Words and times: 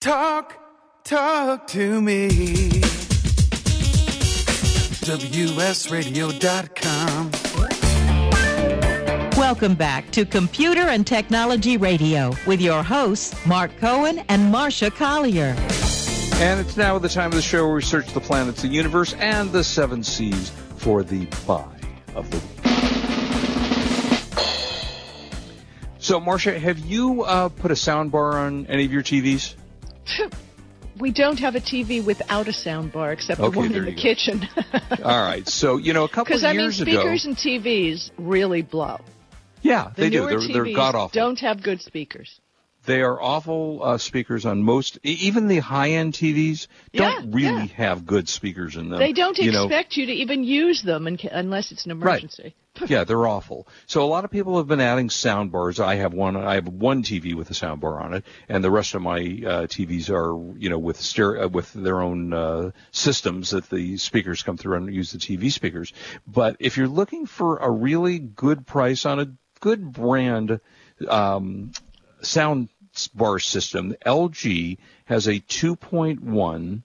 Talk, 0.00 0.56
talk 1.04 1.66
to 1.66 2.00
me. 2.00 2.30
WSRadio.com. 5.04 7.30
Welcome 9.38 9.74
back 9.74 10.10
to 10.12 10.24
Computer 10.24 10.80
and 10.80 11.06
Technology 11.06 11.76
Radio 11.76 12.32
with 12.46 12.62
your 12.62 12.82
hosts, 12.82 13.34
Mark 13.44 13.76
Cohen 13.76 14.24
and 14.30 14.50
Marsha 14.50 14.90
Collier. 14.90 15.54
And 16.40 16.60
it's 16.60 16.78
now 16.78 16.98
the 16.98 17.10
time 17.10 17.26
of 17.26 17.34
the 17.34 17.42
show 17.42 17.66
where 17.66 17.74
we 17.74 17.82
search 17.82 18.10
the 18.14 18.20
planets, 18.20 18.62
the 18.62 18.68
universe, 18.68 19.12
and 19.18 19.52
the 19.52 19.62
seven 19.62 20.02
seas 20.02 20.48
for 20.78 21.02
the 21.02 21.26
buy 21.46 21.68
of 22.14 22.30
the 22.30 22.38
week. 22.38 22.46
So, 25.98 26.18
Marsha, 26.18 26.58
have 26.58 26.78
you 26.78 27.24
uh, 27.24 27.50
put 27.50 27.70
a 27.70 27.76
sound 27.76 28.10
bar 28.10 28.38
on 28.38 28.66
any 28.68 28.86
of 28.86 28.92
your 28.92 29.02
TVs? 29.02 29.56
We 30.98 31.12
don't 31.12 31.38
have 31.38 31.54
a 31.54 31.60
TV 31.60 32.04
without 32.04 32.46
a 32.46 32.52
sound 32.52 32.92
bar 32.92 33.12
except 33.12 33.40
Okay, 33.40 33.50
the 33.50 33.56
one 33.58 33.72
in 33.74 33.84
the 33.86 33.92
go. 33.92 34.02
kitchen. 34.02 34.46
All 35.02 35.22
right. 35.22 35.48
So, 35.48 35.78
you 35.78 35.94
know, 35.94 36.04
a 36.04 36.08
couple 36.08 36.24
Because 36.24 36.42
of 36.42 36.50
I 36.50 36.52
mean, 36.52 36.72
speakers 36.72 37.24
ago. 37.24 37.30
and 37.30 37.36
TVs 37.38 38.10
really 38.18 38.60
blow. 38.60 39.00
yeah, 39.62 39.92
The 39.96 40.02
they 40.02 40.10
do. 40.10 40.26
They're, 40.26 40.38
TVs 40.40 40.52
they're 40.52 40.74
god 40.74 40.94
awful. 40.96 41.18
don't 41.18 41.38
have 41.40 41.62
good 41.62 41.80
speakers. 41.80 42.38
They 42.90 43.02
are 43.02 43.22
awful 43.22 43.84
uh, 43.84 43.98
speakers 43.98 44.44
on 44.44 44.64
most, 44.64 44.98
even 45.04 45.46
the 45.46 45.60
high 45.60 45.90
end 45.90 46.12
TVs 46.12 46.66
don't 46.92 47.24
Yeah, 47.24 47.30
really 47.32 47.66
yeah. 47.66 47.74
have 47.76 48.04
good 48.04 48.28
speakers 48.28 48.74
in 48.74 48.88
them. 48.88 48.98
They 48.98 49.12
don't 49.12 49.38
you 49.38 49.52
know. 49.52 49.66
expect 49.66 49.96
you 49.96 50.06
to 50.06 50.12
even 50.12 50.42
use 50.42 50.82
them 50.82 51.06
in, 51.06 51.16
unless 51.30 51.70
it's 51.70 51.84
an 51.84 51.92
emergency. 51.92 52.56
Right. 52.80 52.90
yeah, 52.90 53.04
they're 53.04 53.28
awful. 53.28 53.68
So 53.86 54.02
a 54.02 54.06
lot 54.06 54.24
of 54.24 54.32
people 54.32 54.56
have 54.56 54.66
been 54.66 54.80
adding 54.80 55.08
sound 55.08 55.52
bars. 55.52 55.78
I 55.78 55.94
have 55.96 56.12
one. 56.12 56.36
I 56.36 56.54
have 56.54 56.66
one 56.66 57.04
TV 57.04 57.32
with 57.32 57.48
a 57.48 57.54
sound 57.54 57.80
bar 57.80 58.00
on 58.00 58.12
it, 58.12 58.24
and 58.48 58.64
the 58.64 58.72
rest 58.72 58.96
of 58.96 59.02
my 59.02 59.18
uh, 59.18 59.66
TVs 59.68 60.10
are, 60.10 60.58
you 60.58 60.68
know, 60.68 60.78
with 60.78 61.00
stereo, 61.00 61.44
uh, 61.44 61.48
with 61.48 61.72
their 61.72 62.00
own 62.02 62.32
uh, 62.32 62.72
systems 62.90 63.50
that 63.50 63.70
the 63.70 63.98
speakers 63.98 64.42
come 64.42 64.56
through 64.56 64.78
and 64.78 64.92
use 64.92 65.12
the 65.12 65.18
TV 65.18 65.52
speakers. 65.52 65.92
But 66.26 66.56
if 66.58 66.76
you're 66.76 66.88
looking 66.88 67.26
for 67.26 67.58
a 67.58 67.70
really 67.70 68.18
good 68.18 68.66
price 68.66 69.06
on 69.06 69.20
a 69.20 69.32
good 69.60 69.92
brand 69.92 70.58
um, 71.08 71.70
sound 72.22 72.68
bar 73.08 73.38
system, 73.38 73.94
LG 74.04 74.78
has 75.06 75.26
a 75.26 75.40
2.1 75.40 76.82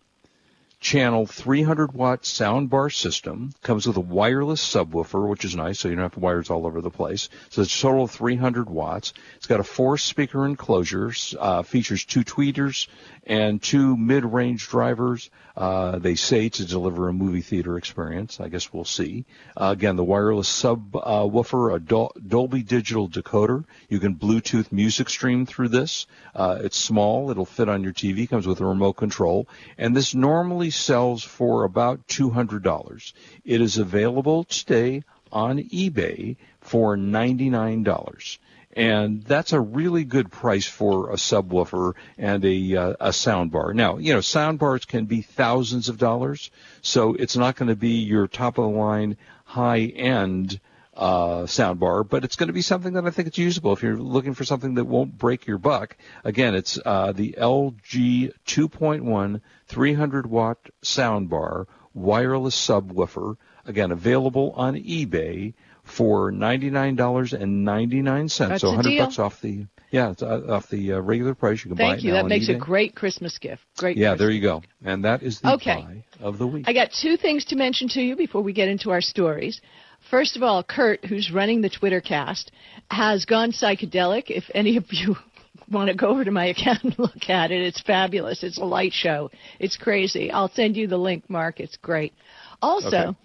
channel 0.86 1.26
300 1.26 1.94
watt 1.94 2.24
sound 2.28 2.70
bar 2.70 2.92
system 2.92 3.52
comes 3.64 3.88
with 3.88 3.98
a 3.98 4.02
wireless 4.02 4.64
subwoofer 4.64 5.28
which 5.28 5.44
is 5.44 5.56
nice 5.56 5.80
so 5.80 5.88
you 5.88 5.96
don't 5.96 6.14
have 6.14 6.22
wires 6.22 6.52
all 6.52 6.68
over 6.68 6.80
the 6.80 6.92
place. 6.92 7.28
So 7.50 7.64
it's 7.64 7.76
a 7.76 7.82
total 7.82 8.04
of 8.04 8.12
300 8.12 8.70
watts. 8.70 9.12
It's 9.36 9.48
got 9.48 9.60
a 9.60 9.64
four 9.64 9.98
speaker 9.98 10.46
enclosure 10.46 11.12
uh, 11.40 11.64
features 11.64 12.06
two 12.06 12.24
tweeters 12.24 12.88
and 13.26 13.60
two 13.60 13.98
mid-range 13.98 14.68
drivers. 14.68 15.32
Uh, 15.58 15.98
they 15.98 16.14
say 16.14 16.50
to 16.50 16.66
deliver 16.66 17.10
a 17.10 17.14
movie 17.14 17.42
theater 17.42 17.78
experience. 17.78 18.40
I 18.40 18.50
guess 18.50 18.72
we'll 18.72 18.86
see. 18.86 19.26
Uh, 19.58 19.74
again 19.76 19.96
the 19.96 20.04
wireless 20.04 20.50
subwoofer 20.50 21.74
a 21.74 21.80
Dol- 21.80 22.16
dolby 22.28 22.62
digital 22.62 23.10
decoder. 23.10 23.66
You 23.90 24.00
can 24.00 24.18
bluetooth 24.18 24.72
music 24.72 25.10
stream 25.10 25.48
through 25.48 25.70
this. 25.70 26.06
Uh, 26.36 26.60
it's 26.62 26.78
small. 26.78 27.32
It'll 27.32 27.46
fit 27.46 27.70
on 27.70 27.84
your 27.84 27.94
tv 27.94 28.30
comes 28.30 28.46
with 28.46 28.62
a 28.62 28.66
remote 28.66 28.94
control. 28.94 29.48
And 29.80 29.96
this 29.96 30.14
normally 30.14 30.70
sells 30.76 31.24
for 31.24 31.64
about 31.64 32.08
$200 32.08 33.14
it 33.44 33.62
is 33.62 33.78
available 33.78 34.44
today 34.44 35.04
on 35.32 35.60
ebay 35.60 36.36
for 36.62 36.96
$99 36.96 38.38
and 38.76 39.24
that's 39.24 39.54
a 39.54 39.60
really 39.60 40.04
good 40.04 40.32
price 40.32 40.66
for 40.66 41.12
a 41.12 41.16
subwoofer 41.16 41.94
and 42.18 42.44
a 42.44 42.76
uh, 42.76 42.94
a 43.00 43.14
sound 43.14 43.52
bar. 43.52 43.74
Now, 43.74 43.98
you 43.98 44.14
know, 44.14 44.22
sound 44.22 44.60
bars 44.60 44.84
can 44.84 45.06
be 45.06 45.22
thousands 45.22 45.88
of 45.88 45.98
dollars, 45.98 46.52
so 46.82 47.14
it's 47.14 47.38
not 47.38 47.56
going 47.56 47.70
to 47.70 47.76
be 47.76 48.00
your 48.04 48.28
top 48.28 48.58
of 48.58 48.66
the 48.66 48.78
line 48.78 49.16
high 49.46 49.84
end 49.86 50.60
uh, 50.96 51.46
sound 51.46 51.80
bar, 51.80 52.04
but 52.04 52.24
it's 52.24 52.36
going 52.36 52.48
to 52.48 52.54
be 52.54 52.62
something 52.62 52.94
that 52.94 53.06
I 53.06 53.12
think 53.12 53.28
it's 53.28 53.38
usable 53.38 53.74
if 53.74 53.84
you're 53.84 53.98
looking 53.98 54.34
for 54.34 54.46
something 54.46 54.76
that 54.76 54.86
won't 54.86 55.18
break 55.18 55.46
your 55.46 55.58
buck. 55.58 55.98
Again, 56.24 56.56
it's 56.56 56.80
uh, 56.86 57.12
the 57.12 57.36
LG 57.38 58.32
2.1 58.48 59.42
300 59.68 60.26
watt 60.26 60.58
sound 60.82 61.30
bar 61.30 61.68
wireless 61.94 62.56
subwoofer. 62.56 63.38
Again, 63.66 63.92
available 63.92 64.54
on 64.56 64.76
eBay 64.76 65.54
for 65.84 66.32
ninety 66.32 66.70
nine 66.70 66.96
dollars 66.96 67.34
and 67.34 67.64
ninety 67.64 68.02
nine 68.02 68.30
cents. 68.30 68.62
So 68.62 68.70
a 68.70 68.76
hundred 68.76 68.98
bucks 68.98 69.18
off 69.20 69.42
the 69.42 69.66
yeah 69.92 70.12
it's, 70.12 70.22
uh, 70.22 70.42
off 70.50 70.70
the 70.70 70.94
uh, 70.94 71.00
regular 71.00 71.34
price. 71.34 71.64
You 71.64 71.70
can 71.70 71.78
buy 71.78 71.84
it. 71.84 71.90
Thank 71.94 72.04
you. 72.04 72.12
That 72.14 72.28
makes 72.28 72.50
a 72.50 72.56
great 72.56 72.96
Christmas 72.96 73.38
gift. 73.40 73.64
Great. 73.78 73.98
Yeah, 73.98 74.16
there 74.16 74.30
you 74.30 74.42
go. 74.42 74.62
And 74.84 75.06
that 75.06 75.24
is 75.24 75.40
the 75.40 75.54
Okay. 75.54 75.76
buy 75.76 76.04
of 76.26 76.38
the 76.38 76.48
week. 76.48 76.66
I 76.68 76.74
got 76.74 76.92
two 76.92 77.18
things 77.18 77.46
to 77.46 77.56
mention 77.56 77.88
to 77.90 78.02
you 78.02 78.16
before 78.16 78.42
we 78.42 78.54
get 78.54 78.68
into 78.68 78.92
our 78.92 79.02
stories. 79.02 79.62
First 80.10 80.36
of 80.36 80.44
all, 80.44 80.64
Kurt, 80.64 81.04
who's 81.06 81.32
running 81.32 81.62
the 81.62 81.70
Twitter 81.70 82.02
cast, 82.02 82.52
has 82.92 83.26
gone 83.26 83.52
psychedelic. 83.52 84.26
If 84.28 84.44
any 84.54 84.78
of 84.78 84.86
you 84.92 85.16
want 85.72 85.90
to 85.90 85.96
go 85.96 86.10
over 86.10 86.24
to 86.24 86.32
my 86.32 86.46
account 86.56 86.84
and 86.84 87.00
look 87.00 87.30
at 87.30 87.52
it, 87.52 87.62
it's 87.62 87.82
fabulous. 87.82 88.44
It's 88.44 88.58
a 88.60 88.66
light 88.66 88.94
show. 88.94 89.32
It's 89.60 89.78
crazy. 89.78 90.32
I'll 90.32 90.50
send 90.50 90.78
you 90.78 90.88
the 90.88 90.98
link, 90.98 91.30
Mark. 91.30 91.60
It's 91.60 91.78
great. 91.78 92.14
Also, 92.62 92.88
Okay. 92.88 93.18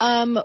um, 0.00 0.38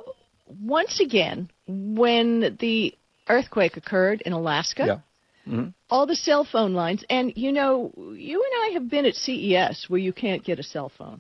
once 0.48 1.00
again, 1.00 1.50
when 1.68 2.58
the 2.60 2.94
earthquake 3.28 3.78
occurred 3.78 4.22
in 4.22 4.34
Alaska, 4.34 5.04
yeah. 5.48 5.66
all 5.90 6.06
the 6.06 6.16
cell 6.16 6.44
phone 6.50 6.74
lines, 6.74 7.04
and 7.10 7.34
you 7.36 7.52
know, 7.52 7.92
you 8.16 8.44
and 8.44 8.64
I 8.64 8.70
have 8.74 8.90
been 8.90 9.06
at 9.06 9.16
CES 9.16 9.86
where 9.90 10.00
you 10.00 10.14
can't 10.14 10.44
get 10.44 10.60
a 10.60 10.64
cell 10.64 10.92
phone, 10.96 11.20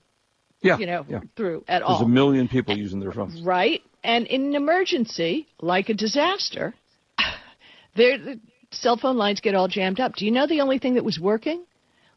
Yeah. 0.61 0.77
you 0.77 0.85
know, 0.85 1.05
yeah. 1.09 1.19
through 1.35 1.63
at 1.67 1.79
There's 1.79 1.83
all. 1.83 1.97
There's 1.99 2.07
a 2.07 2.11
million 2.11 2.47
people 2.47 2.77
using 2.77 2.99
their 2.99 3.11
phones. 3.11 3.41
Right? 3.41 3.81
And 4.05 4.27
in 4.27 4.45
an 4.45 4.55
emergency, 4.55 5.47
like 5.59 5.89
a 5.89 5.95
disaster, 5.95 6.75
there 7.95 8.17
the 8.17 8.39
cell 8.71 8.97
phone 8.97 9.17
lines 9.17 9.41
get 9.41 9.55
all 9.55 9.67
jammed 9.67 9.99
up. 9.99 10.15
Do 10.15 10.25
you 10.25 10.31
know 10.31 10.45
the 10.45 10.61
only 10.61 10.77
thing 10.77 10.93
that 10.93 11.03
was 11.03 11.19
working? 11.19 11.65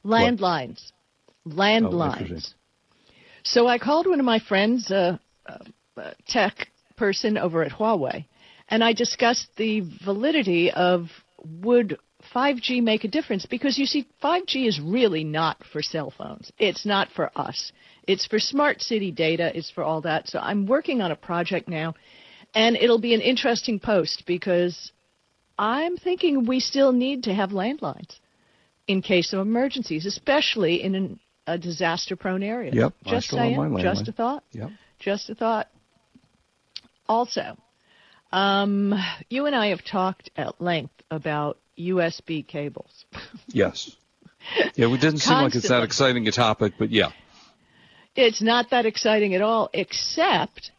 Landlines. 0.04 0.92
Oh, 1.46 1.50
Landlines. 1.50 2.20
interesting. 2.20 2.54
so 3.42 3.66
I 3.66 3.78
called 3.78 4.06
one 4.06 4.20
of 4.20 4.26
my 4.26 4.38
friends, 4.38 4.90
a 4.90 5.18
uh, 5.46 5.58
uh, 5.96 6.10
tech 6.26 6.68
person 6.96 7.38
over 7.38 7.62
at 7.62 7.72
Huawei, 7.72 8.26
and 8.68 8.84
I 8.84 8.92
discussed 8.92 9.48
the 9.56 9.80
validity 10.04 10.70
of 10.70 11.08
would 11.62 11.98
5G 12.34 12.82
make 12.82 13.04
a 13.04 13.08
difference? 13.08 13.46
Because 13.46 13.78
you 13.78 13.86
see, 13.86 14.06
5G 14.22 14.66
is 14.66 14.80
really 14.80 15.24
not 15.24 15.62
for 15.72 15.82
cell 15.82 16.12
phones. 16.16 16.50
It's 16.58 16.84
not 16.86 17.08
for 17.14 17.30
us. 17.36 17.72
It's 18.06 18.26
for 18.26 18.38
smart 18.38 18.80
city 18.80 19.10
data. 19.10 19.56
It's 19.56 19.70
for 19.70 19.84
all 19.84 20.00
that. 20.02 20.28
So 20.28 20.38
I'm 20.38 20.66
working 20.66 21.02
on 21.02 21.12
a 21.12 21.16
project 21.16 21.68
now, 21.68 21.94
and 22.54 22.76
it'll 22.76 23.00
be 23.00 23.14
an 23.14 23.20
interesting 23.20 23.78
post 23.78 24.24
because 24.26 24.92
I'm 25.58 25.96
thinking 25.96 26.46
we 26.46 26.60
still 26.60 26.92
need 26.92 27.24
to 27.24 27.34
have 27.34 27.50
landlines 27.50 28.18
in 28.86 29.02
case 29.02 29.32
of 29.32 29.40
emergencies, 29.40 30.06
especially 30.06 30.82
in 30.82 30.94
an, 30.94 31.20
a 31.46 31.58
disaster-prone 31.58 32.42
area. 32.42 32.72
Yep, 32.72 32.94
Just 33.04 33.28
saying. 33.28 33.78
Just 33.82 34.08
a 34.08 34.12
thought. 34.12 34.44
Yep. 34.52 34.70
Just 34.98 35.28
a 35.28 35.34
thought. 35.34 35.68
Also, 37.08 37.56
um, 38.32 38.94
you 39.28 39.46
and 39.46 39.54
I 39.54 39.68
have 39.68 39.84
talked 39.84 40.30
at 40.36 40.60
length 40.60 40.94
about 41.10 41.58
USB 41.78 42.46
cables. 42.46 43.04
Yes. 43.48 43.96
Yeah, 44.76 44.92
it 44.92 45.00
didn't 45.00 45.18
seem 45.18 45.38
like 45.38 45.54
it's 45.54 45.68
that 45.68 45.82
exciting 45.82 46.26
a 46.28 46.32
topic, 46.32 46.74
but 46.78 46.90
yeah. 46.90 47.10
It's 48.14 48.40
not 48.40 48.70
that 48.70 48.86
exciting 48.86 49.34
at 49.34 49.42
all, 49.42 49.68
except 49.72 50.70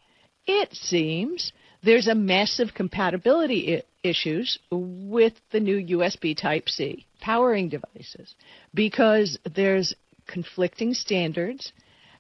it 0.46 0.74
seems 0.74 1.52
there's 1.84 2.08
a 2.08 2.16
massive 2.16 2.74
compatibility 2.74 3.78
I- 3.78 3.84
issues 4.04 4.60
with 4.72 5.34
the 5.52 5.60
new 5.60 5.98
USB 5.98 6.36
Type 6.36 6.70
C 6.70 7.06
powering 7.22 7.70
devices 7.70 8.36
because 8.74 9.38
there's 9.56 9.94
conflicting 10.28 10.94
standards 10.94 11.74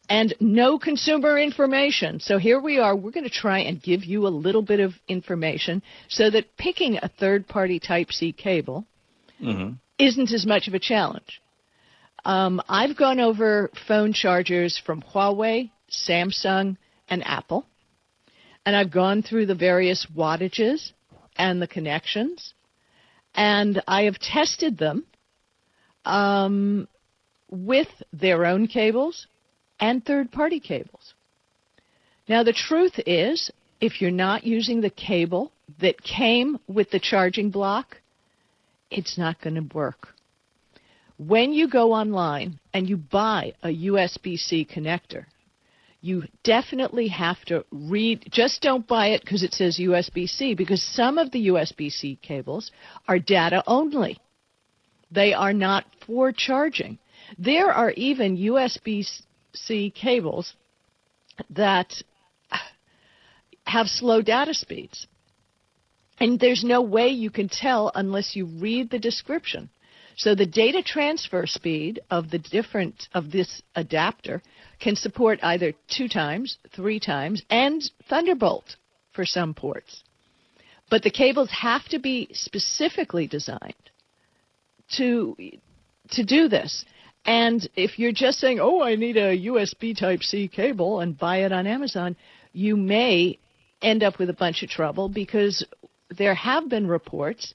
and 0.09 0.33
no 0.39 0.79
consumer 0.79 1.37
information. 1.37 2.19
So 2.19 2.39
here 2.39 2.59
we 2.59 2.79
are. 2.79 2.95
We're 2.95 3.11
going 3.11 3.25
to 3.25 3.29
try 3.29 3.59
and 3.59 3.81
give 3.81 4.03
you 4.03 4.25
a 4.25 4.29
little 4.29 4.63
bit 4.63 4.79
of 4.79 4.93
information 5.07 5.83
so 6.07 6.31
that 6.31 6.57
picking 6.57 6.97
a 6.97 7.07
third 7.07 7.47
party 7.47 7.79
Type 7.79 8.11
C 8.11 8.33
cable 8.33 8.85
isn't 9.99 10.33
as 10.33 10.45
much 10.45 10.67
of 10.67 10.73
a 10.73 10.79
challenge. 10.79 11.41
Um, 12.25 12.61
I've 12.67 12.97
gone 12.97 13.19
over 13.19 13.69
phone 13.87 14.11
chargers 14.11 14.81
from 14.83 15.01
Huawei, 15.01 15.69
Samsung, 15.89 16.75
and 17.07 17.25
Apple, 17.25 17.65
and 18.65 18.75
I've 18.75 18.91
gone 18.91 19.21
through 19.21 19.45
the 19.45 19.55
various 19.55 20.05
wattages 20.15 20.91
and 21.37 21.61
the 21.61 21.67
connections, 21.67 22.53
and 23.33 23.81
I 23.87 24.03
have 24.03 24.19
tested 24.19 24.77
them 24.77 25.05
um, 26.03 26.87
with 27.49 27.87
their 28.11 28.45
own 28.45 28.67
cables 28.67 29.27
and 29.79 30.03
third 30.03 30.31
party 30.31 30.59
cables. 30.59 31.13
Now, 32.27 32.43
the 32.43 32.53
truth 32.53 32.99
is, 33.05 33.51
if 33.81 34.01
you're 34.01 34.11
not 34.11 34.43
using 34.43 34.81
the 34.81 34.89
cable 34.89 35.51
that 35.81 36.01
came 36.03 36.59
with 36.67 36.91
the 36.91 36.99
charging 36.99 37.49
block, 37.49 37.97
it's 38.91 39.17
not 39.17 39.41
going 39.41 39.55
to 39.55 39.75
work. 39.75 40.09
when 41.19 41.51
you 41.51 41.67
go 41.67 41.91
online 41.91 42.59
and 42.73 42.89
you 42.89 42.95
buy 42.95 43.53
a 43.61 43.67
USB-C 43.67 44.67
connector, 44.73 45.25
you 46.01 46.23
definitely 46.45 47.09
have 47.09 47.43
to 47.45 47.65
read. 47.71 48.25
Just 48.31 48.61
don't 48.61 48.87
buy 48.87 49.07
it 49.07 49.21
because 49.21 49.43
it 49.43 49.53
says 49.53 49.77
USB-C, 49.77 50.55
because 50.55 50.81
some 50.81 51.17
of 51.17 51.29
the 51.31 51.47
USB-C 51.49 52.19
cables 52.21 52.71
are 53.07 53.19
data 53.19 53.61
only. 53.67 54.17
They 55.11 55.33
are 55.33 55.51
not 55.51 55.83
for 56.07 56.31
charging. 56.31 56.97
There 57.37 57.69
are 57.69 57.91
even 57.91 58.37
USB-C 59.53 59.91
cables 59.91 60.53
that 61.49 61.93
have 63.65 63.87
slow 63.87 64.21
data 64.21 64.53
speeds. 64.53 65.07
And 66.19 66.39
there's 66.39 66.63
no 66.63 66.81
way 66.81 67.09
you 67.09 67.29
can 67.29 67.47
tell 67.47 67.91
unless 67.95 68.35
you 68.35 68.45
read 68.45 68.89
the 68.89 68.99
description. 68.99 69.69
So 70.17 70.35
the 70.35 70.45
data 70.45 70.83
transfer 70.83 71.45
speed 71.47 72.01
of 72.11 72.29
the 72.29 72.39
different 72.39 73.07
of 73.13 73.31
this 73.31 73.61
adapter 73.75 74.41
can 74.81 74.97
support 74.97 75.39
either 75.41 75.73
two 75.87 76.09
times, 76.09 76.57
three 76.75 76.99
times, 76.99 77.41
and 77.49 77.81
Thunderbolt 78.09 78.75
for 79.13 79.25
some 79.25 79.53
ports. 79.53 80.03
But 80.89 81.03
the 81.03 81.11
cables 81.11 81.49
have 81.51 81.85
to 81.89 81.99
be 81.99 82.27
specifically 82.33 83.27
designed 83.27 83.73
to 84.97 85.37
to 86.11 86.23
do 86.25 86.49
this. 86.49 86.83
And 87.25 87.67
if 87.75 87.99
you're 87.99 88.11
just 88.11 88.39
saying, 88.39 88.59
"Oh, 88.59 88.81
I 88.81 88.95
need 88.95 89.17
a 89.17 89.37
USB 89.37 89.93
Type 89.93 90.23
C 90.23 90.47
cable," 90.47 90.99
and 90.99 91.17
buy 91.17 91.37
it 91.37 91.51
on 91.51 91.67
Amazon, 91.67 92.15
you 92.53 92.75
may 92.75 93.37
end 93.81 94.03
up 94.03 94.19
with 94.19 94.29
a 94.29 94.33
bunch 94.33 94.63
of 94.63 94.69
trouble 94.69 95.09
because 95.09 95.65
there 96.09 96.33
have 96.33 96.69
been 96.69 96.87
reports 96.87 97.53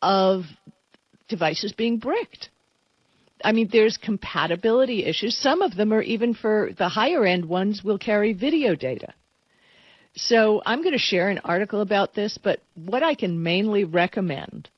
of 0.00 0.44
devices 1.28 1.72
being 1.72 1.98
bricked. 1.98 2.50
I 3.44 3.52
mean, 3.52 3.68
there's 3.72 3.96
compatibility 3.96 5.04
issues. 5.04 5.36
Some 5.36 5.62
of 5.62 5.76
them 5.76 5.92
are 5.92 6.02
even 6.02 6.34
for 6.34 6.70
the 6.76 6.88
higher 6.88 7.24
end 7.24 7.44
ones 7.44 7.82
will 7.82 7.98
carry 7.98 8.32
video 8.32 8.74
data. 8.74 9.14
So 10.14 10.62
I'm 10.66 10.82
going 10.82 10.92
to 10.92 10.98
share 10.98 11.28
an 11.28 11.40
article 11.44 11.80
about 11.80 12.14
this, 12.14 12.38
but 12.38 12.60
what 12.74 13.02
I 13.02 13.14
can 13.14 13.42
mainly 13.42 13.84
recommend 13.84 14.68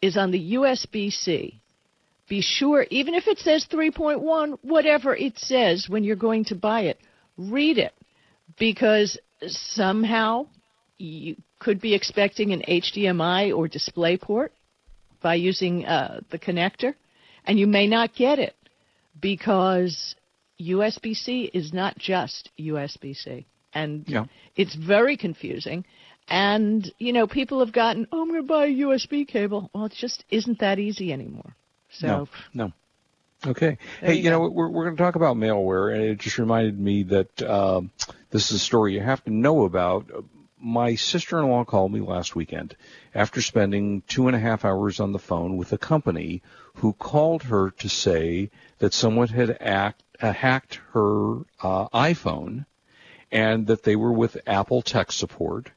is 0.00 0.16
on 0.16 0.30
the 0.30 0.54
USB 0.54 1.10
C. 1.10 1.60
Be 2.28 2.40
sure, 2.40 2.86
even 2.90 3.14
if 3.14 3.28
it 3.28 3.38
says 3.38 3.66
3.1, 3.70 4.58
whatever 4.62 5.14
it 5.14 5.38
says 5.38 5.88
when 5.88 6.02
you're 6.02 6.16
going 6.16 6.44
to 6.46 6.54
buy 6.56 6.82
it, 6.82 6.98
read 7.36 7.78
it 7.78 7.94
because 8.58 9.18
somehow 9.46 10.46
you 10.98 11.36
could 11.58 11.80
be 11.80 11.94
expecting 11.94 12.52
an 12.52 12.62
HDMI 12.68 13.56
or 13.56 13.68
display 13.68 14.16
port 14.16 14.52
by 15.22 15.34
using 15.34 15.84
uh, 15.84 16.20
the 16.30 16.38
connector, 16.38 16.94
and 17.44 17.58
you 17.58 17.66
may 17.66 17.86
not 17.86 18.14
get 18.14 18.38
it 18.38 18.54
because 19.20 20.14
USB 20.60 21.14
C 21.14 21.50
is 21.52 21.72
not 21.72 21.96
just 21.98 22.50
USB 22.58 23.14
C. 23.14 23.46
And 23.72 24.04
Yeah. 24.08 24.24
it's 24.56 24.74
very 24.74 25.16
confusing. 25.16 25.84
And, 26.28 26.90
you 26.98 27.12
know, 27.12 27.26
people 27.26 27.60
have 27.60 27.72
gotten, 27.72 28.08
oh, 28.10 28.22
I'm 28.22 28.28
going 28.28 28.42
to 28.42 28.46
buy 28.46 28.66
a 28.66 28.70
USB 28.70 29.28
cable. 29.28 29.70
Well, 29.72 29.84
it 29.84 29.92
just 29.92 30.24
isn't 30.30 30.58
that 30.58 30.78
easy 30.78 31.12
anymore. 31.12 31.54
So, 31.98 32.06
No, 32.06 32.28
no. 32.54 32.72
Okay. 33.46 33.78
There 34.00 34.10
hey, 34.12 34.14
you 34.14 34.30
know, 34.30 34.48
we're, 34.48 34.68
we're 34.68 34.84
going 34.84 34.96
to 34.96 35.02
talk 35.02 35.14
about 35.14 35.36
malware, 35.36 35.94
and 35.94 36.02
it 36.02 36.18
just 36.18 36.38
reminded 36.38 36.78
me 36.78 37.02
that 37.04 37.42
um, 37.42 37.90
this 38.30 38.50
is 38.50 38.56
a 38.56 38.64
story 38.64 38.94
you 38.94 39.00
have 39.00 39.22
to 39.24 39.30
know 39.30 39.64
about. 39.64 40.06
My 40.58 40.94
sister-in-law 40.94 41.64
called 41.64 41.92
me 41.92 42.00
last 42.00 42.34
weekend 42.34 42.76
after 43.14 43.42
spending 43.42 44.02
two 44.08 44.26
and 44.26 44.34
a 44.34 44.40
half 44.40 44.64
hours 44.64 45.00
on 45.00 45.12
the 45.12 45.18
phone 45.18 45.56
with 45.56 45.72
a 45.72 45.78
company 45.78 46.42
who 46.76 46.92
called 46.94 47.44
her 47.44 47.70
to 47.70 47.88
say 47.88 48.50
that 48.78 48.94
someone 48.94 49.28
had 49.28 49.56
act, 49.60 50.02
uh, 50.20 50.32
hacked 50.32 50.80
her 50.92 51.36
uh, 51.62 51.88
iPhone 51.92 52.64
and 53.30 53.66
that 53.66 53.82
they 53.82 53.96
were 53.96 54.12
with 54.12 54.38
Apple 54.46 54.82
tech 54.82 55.12
support. 55.12 55.70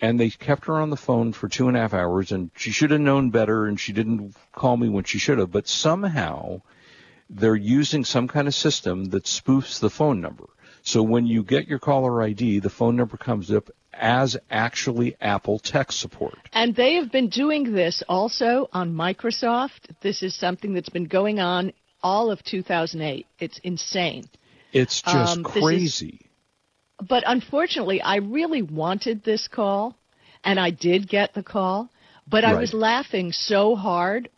And 0.00 0.18
they 0.18 0.30
kept 0.30 0.66
her 0.66 0.74
on 0.80 0.90
the 0.90 0.96
phone 0.96 1.32
for 1.32 1.48
two 1.48 1.68
and 1.68 1.76
a 1.76 1.80
half 1.80 1.94
hours, 1.94 2.32
and 2.32 2.50
she 2.56 2.70
should 2.72 2.90
have 2.90 3.00
known 3.00 3.30
better, 3.30 3.66
and 3.66 3.78
she 3.78 3.92
didn't 3.92 4.34
call 4.52 4.76
me 4.76 4.88
when 4.88 5.04
she 5.04 5.18
should 5.18 5.38
have. 5.38 5.52
But 5.52 5.68
somehow, 5.68 6.62
they're 7.30 7.54
using 7.56 8.04
some 8.04 8.28
kind 8.28 8.48
of 8.48 8.54
system 8.54 9.06
that 9.06 9.24
spoofs 9.24 9.80
the 9.80 9.90
phone 9.90 10.20
number. 10.20 10.44
So 10.82 11.02
when 11.02 11.26
you 11.26 11.42
get 11.42 11.68
your 11.68 11.78
caller 11.78 12.22
ID, 12.22 12.58
the 12.58 12.68
phone 12.70 12.96
number 12.96 13.16
comes 13.16 13.50
up 13.50 13.70
as 13.94 14.36
actually 14.50 15.16
Apple 15.20 15.58
tech 15.60 15.92
support. 15.92 16.36
and 16.52 16.74
they 16.74 16.94
have 16.94 17.12
been 17.12 17.28
doing 17.28 17.72
this 17.72 18.02
also 18.08 18.68
on 18.72 18.92
Microsoft. 18.92 19.88
This 20.00 20.22
is 20.22 20.34
something 20.34 20.74
that's 20.74 20.88
been 20.88 21.04
going 21.04 21.38
on 21.38 21.72
all 22.02 22.30
of 22.30 22.42
2008. 22.42 23.26
It's 23.38 23.58
insane. 23.62 24.24
It's 24.72 25.00
just 25.00 25.36
Um, 25.38 25.44
crazy. 25.44 26.23
But 27.08 27.24
unfortunately, 27.26 28.00
I 28.00 28.16
really 28.16 28.62
wanted 28.62 29.24
this 29.24 29.48
call, 29.48 29.96
and 30.44 30.58
I 30.58 30.70
did 30.70 31.08
get 31.08 31.34
the 31.34 31.42
call, 31.42 31.90
but 32.28 32.44
I 32.44 32.54
was 32.54 32.72
laughing 32.72 33.32
so 33.32 33.74
hard. 33.74 34.30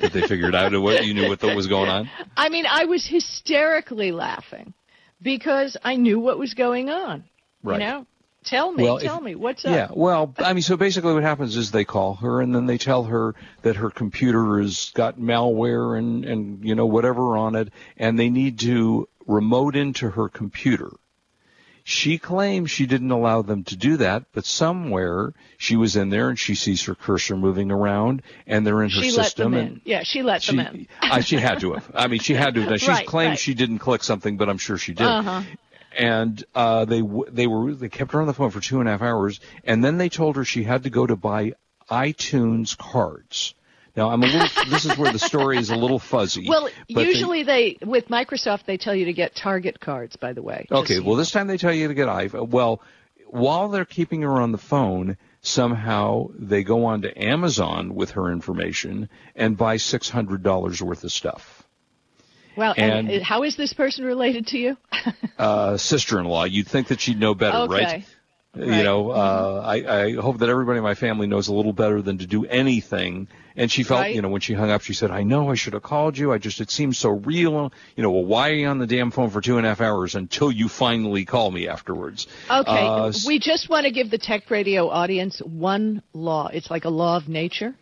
that 0.00 0.12
they 0.12 0.26
figured 0.26 0.54
out 0.54 0.72
what 0.80 1.04
you 1.04 1.14
knew 1.14 1.28
what 1.28 1.42
was 1.54 1.66
going 1.66 1.88
on. 1.88 2.10
I 2.36 2.48
mean, 2.48 2.66
I 2.66 2.86
was 2.86 3.06
hysterically 3.06 4.10
laughing 4.12 4.74
because 5.22 5.76
I 5.84 5.96
knew 5.96 6.18
what 6.18 6.38
was 6.38 6.54
going 6.54 6.90
on. 6.90 7.24
Right. 7.62 7.80
You 7.80 7.86
know, 7.86 8.06
tell 8.44 8.72
me, 8.72 8.84
Well, 8.84 8.96
if- 8.98 9.04
tell 9.04 9.20
me 9.20 9.34
what's 9.34 9.64
up. 9.64 9.70
Yeah, 9.72 9.88
well, 9.94 10.34
I 10.38 10.52
mean, 10.52 10.62
so 10.62 10.76
basically 10.76 11.12
what 11.14 11.22
happens 11.22 11.56
is 11.56 11.70
they 11.70 11.84
call 11.84 12.14
her 12.14 12.40
and 12.40 12.54
then 12.54 12.66
they 12.66 12.78
tell 12.78 13.04
her 13.04 13.34
that 13.62 13.76
her 13.76 13.90
computer 13.90 14.60
has 14.60 14.90
got 14.94 15.18
malware 15.18 15.98
and, 15.98 16.24
and, 16.24 16.64
you 16.64 16.74
know, 16.74 16.86
whatever 16.86 17.36
on 17.36 17.54
it, 17.54 17.68
and 17.96 18.18
they 18.18 18.30
need 18.30 18.58
to 18.60 19.08
remote 19.26 19.76
into 19.76 20.10
her 20.10 20.28
computer. 20.28 20.90
She 21.90 22.18
claims 22.18 22.70
she 22.70 22.84
didn't 22.84 23.10
allow 23.12 23.40
them 23.40 23.64
to 23.64 23.74
do 23.74 23.96
that, 23.96 24.24
but 24.34 24.44
somewhere 24.44 25.32
she 25.56 25.74
was 25.74 25.96
in 25.96 26.10
there 26.10 26.28
and 26.28 26.38
she 26.38 26.54
sees 26.54 26.82
her 26.84 26.94
cursor 26.94 27.34
moving 27.34 27.70
around 27.70 28.20
and 28.46 28.66
they're 28.66 28.82
in 28.82 28.90
her 28.90 29.00
she 29.00 29.10
let 29.10 29.24
system 29.24 29.52
them 29.52 29.60
and 29.60 29.70
in. 29.76 29.80
Yeah, 29.86 30.02
she 30.02 30.22
let 30.22 30.42
she, 30.42 30.54
them 30.56 30.66
in. 30.66 30.88
I, 31.00 31.20
she 31.22 31.36
had 31.36 31.60
to 31.60 31.72
have. 31.72 31.90
I 31.94 32.06
mean, 32.08 32.20
she 32.20 32.34
had 32.34 32.52
to 32.56 32.60
have. 32.60 32.68
done- 32.68 32.78
She's 32.78 32.88
Right, 32.90 33.06
claimed 33.06 33.30
right. 33.30 33.38
she 33.38 33.54
didn't 33.54 33.78
click 33.78 34.04
something, 34.04 34.36
but 34.36 34.50
I'm 34.50 34.58
sure 34.58 34.76
she 34.76 34.92
did. 34.92 35.06
Uh-huh. 35.06 35.42
And 35.98 36.44
uh, 36.54 36.84
they 36.84 37.00
they 37.30 37.46
were 37.46 37.72
they 37.74 37.88
kept 37.88 38.12
her 38.12 38.20
on 38.20 38.26
the 38.26 38.34
phone 38.34 38.50
for 38.50 38.60
two 38.60 38.80
and 38.80 38.88
a 38.88 38.92
half 38.92 39.00
hours, 39.00 39.40
and 39.64 39.82
then 39.82 39.96
they 39.96 40.10
told 40.10 40.36
her 40.36 40.44
she 40.44 40.64
had 40.64 40.82
to 40.82 40.90
go 40.90 41.06
to 41.06 41.16
buy 41.16 41.54
iTunes 41.90 42.76
cards. 42.76 43.54
Now 43.98 44.10
I'm 44.10 44.22
a 44.22 44.26
little. 44.26 44.48
this 44.70 44.84
is 44.84 44.96
where 44.96 45.12
the 45.12 45.18
story 45.18 45.58
is 45.58 45.70
a 45.70 45.76
little 45.76 45.98
fuzzy. 45.98 46.48
Well, 46.48 46.68
but 46.88 46.94
they- 46.94 47.08
usually 47.08 47.42
they, 47.42 47.78
with 47.84 48.06
Microsoft, 48.06 48.64
they 48.64 48.76
tell 48.76 48.94
you 48.94 49.06
to 49.06 49.12
get 49.12 49.34
Target 49.34 49.80
cards. 49.80 50.14
By 50.14 50.34
the 50.34 50.42
way. 50.42 50.68
Okay, 50.70 51.00
well, 51.00 51.16
this 51.16 51.32
time 51.32 51.48
they 51.48 51.58
tell 51.58 51.72
you 51.72 51.88
to 51.88 51.94
get 51.94 52.06
iPhone. 52.06 52.48
Well, 52.50 52.80
while 53.26 53.68
they're 53.70 53.84
keeping 53.84 54.22
her 54.22 54.40
on 54.40 54.52
the 54.52 54.58
phone, 54.58 55.16
somehow 55.40 56.28
they 56.38 56.62
go 56.62 56.84
on 56.84 57.02
to 57.02 57.22
Amazon 57.22 57.92
with 57.92 58.12
her 58.12 58.30
information 58.30 59.08
and 59.34 59.56
buy 59.56 59.78
six 59.78 60.08
hundred 60.08 60.44
dollars 60.44 60.80
worth 60.80 61.02
of 61.02 61.10
stuff. 61.10 61.66
Well, 62.56 62.74
and, 62.76 63.10
and- 63.10 63.22
how 63.24 63.42
is 63.42 63.56
this 63.56 63.72
person 63.72 64.04
related 64.04 64.46
to 64.48 64.58
you? 64.58 64.76
Uh, 65.38 65.76
sister-in-law, 65.76 66.42
you'd 66.42 66.66
think 66.66 66.88
that 66.88 67.00
she'd 67.00 67.20
know 67.20 67.32
better, 67.32 67.58
okay. 67.58 67.84
right? 67.84 68.04
You 68.56 68.82
know, 68.82 69.10
uh, 69.10 69.62
I, 69.64 70.04
I 70.04 70.12
hope 70.14 70.38
that 70.38 70.48
everybody 70.48 70.78
in 70.78 70.82
my 70.82 70.94
family 70.94 71.26
knows 71.26 71.48
a 71.48 71.52
little 71.52 71.72
better 71.74 72.00
than 72.02 72.18
to 72.18 72.26
do 72.26 72.44
anything. 72.46 73.28
And 73.54 73.70
she 73.70 73.82
felt, 73.82 74.00
Right. 74.00 74.14
you 74.14 74.22
know, 74.22 74.30
when 74.30 74.40
she 74.40 74.54
hung 74.54 74.70
up, 74.70 74.80
she 74.82 74.94
said, 74.94 75.10
"I 75.10 75.22
know 75.22 75.50
I 75.50 75.54
should 75.54 75.74
have 75.74 75.82
called 75.82 76.16
you. 76.16 76.32
I 76.32 76.38
just 76.38 76.60
it 76.60 76.70
seems 76.70 76.96
so 76.98 77.10
real. 77.10 77.72
You 77.94 78.02
know, 78.02 78.10
well, 78.10 78.24
why 78.24 78.50
are 78.50 78.54
you 78.54 78.66
on 78.66 78.78
the 78.78 78.86
damn 78.86 79.10
phone 79.10 79.30
for 79.30 79.40
two 79.40 79.58
and 79.58 79.66
a 79.66 79.68
half 79.68 79.80
hours 79.80 80.14
until 80.14 80.50
you 80.50 80.68
finally 80.68 81.24
call 81.24 81.50
me 81.50 81.68
afterwards?" 81.68 82.26
Okay, 82.50 82.86
Uh, 82.86 83.12
we 83.26 83.38
just 83.38 83.68
want 83.68 83.84
to 83.84 83.92
give 83.92 84.10
the 84.10 84.18
Tech 84.18 84.50
Radio 84.50 84.88
audience 84.88 85.40
one 85.44 86.02
law. 86.12 86.48
It's 86.52 86.70
like 86.70 86.84
a 86.84 86.90
law 86.90 87.16
of 87.16 87.28
nature. 87.28 87.74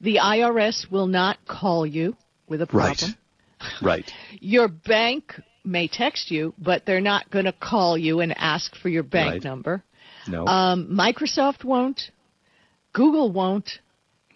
The 0.00 0.16
IRS 0.16 0.90
will 0.90 1.06
not 1.08 1.38
call 1.46 1.84
you 1.86 2.16
with 2.48 2.62
a 2.62 2.66
problem. 2.66 3.14
Right. 3.60 3.82
Right. 3.82 4.12
Your 4.40 4.68
bank 4.68 5.40
may 5.64 5.86
text 5.88 6.30
you, 6.30 6.54
but 6.58 6.86
they're 6.86 7.00
not 7.00 7.28
going 7.30 7.44
to 7.44 7.52
call 7.52 7.98
you 7.98 8.20
and 8.20 8.32
ask 8.38 8.74
for 8.76 8.88
your 8.88 9.02
bank 9.02 9.32
Right. 9.32 9.44
number. 9.44 9.82
No. 10.28 10.46
Um, 10.46 10.88
Microsoft 10.90 11.64
won't. 11.64 12.10
Google 12.92 13.30
won't. 13.32 13.80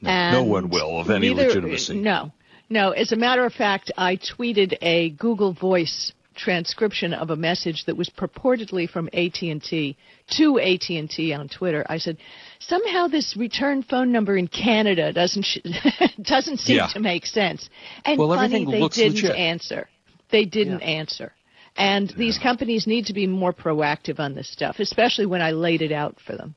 no, 0.01 0.31
no 0.33 0.43
one 0.45 0.69
will 0.69 0.99
of 1.01 1.11
any 1.11 1.29
neither- 1.29 1.49
legitimacy. 1.49 1.97
No, 1.97 2.33
no. 2.69 2.91
As 2.91 3.13
a 3.13 3.17
matter 3.17 3.45
of 3.45 3.53
fact, 3.53 3.91
I 3.97 4.17
tweeted 4.17 4.77
a 4.83 5.11
Google 5.11 5.53
Voice 5.53 6.13
transcription 6.35 7.13
of 7.13 7.29
a 7.31 7.37
message 7.37 7.85
that 7.85 7.95
was 7.97 8.09
purportedly 8.09 8.89
from 8.89 9.07
AT&T 9.13 9.97
to 10.31 10.59
AT&T 10.59 11.33
on 11.35 11.49
Twitter. 11.49 11.85
I 11.89 11.99
said, 11.99 12.17
somehow 12.59 13.07
this 13.07 13.37
return 13.37 13.83
phone 13.83 14.13
number 14.13 14.37
in 14.39 14.49
Canada 14.49 15.13
doesn't 15.13 15.43
sh- 15.45 15.59
doesn't 16.23 16.59
seem 16.61 16.77
Yeah. 16.79 16.87
to 16.95 17.01
make 17.01 17.27
sense. 17.27 17.69
And 18.07 18.19
Well, 18.19 18.31
funny, 18.31 18.65
they 18.65 18.79
didn't 18.89 19.15
legit. 19.15 19.37
answer. 19.37 19.89
They 20.31 20.47
didn't 20.47 20.81
answer. 20.81 21.33
And 21.77 22.09
these 22.11 22.39
companies 22.39 22.87
need 22.87 23.07
to 23.07 23.13
be 23.15 23.27
more 23.27 23.53
proactive 23.53 24.21
on 24.21 24.35
this 24.35 24.49
stuff, 24.49 24.79
especially 24.79 25.27
when 25.27 25.41
I 25.43 25.53
laid 25.53 25.83
it 25.83 25.93
out 25.93 26.19
for 26.21 26.37
them. 26.37 26.55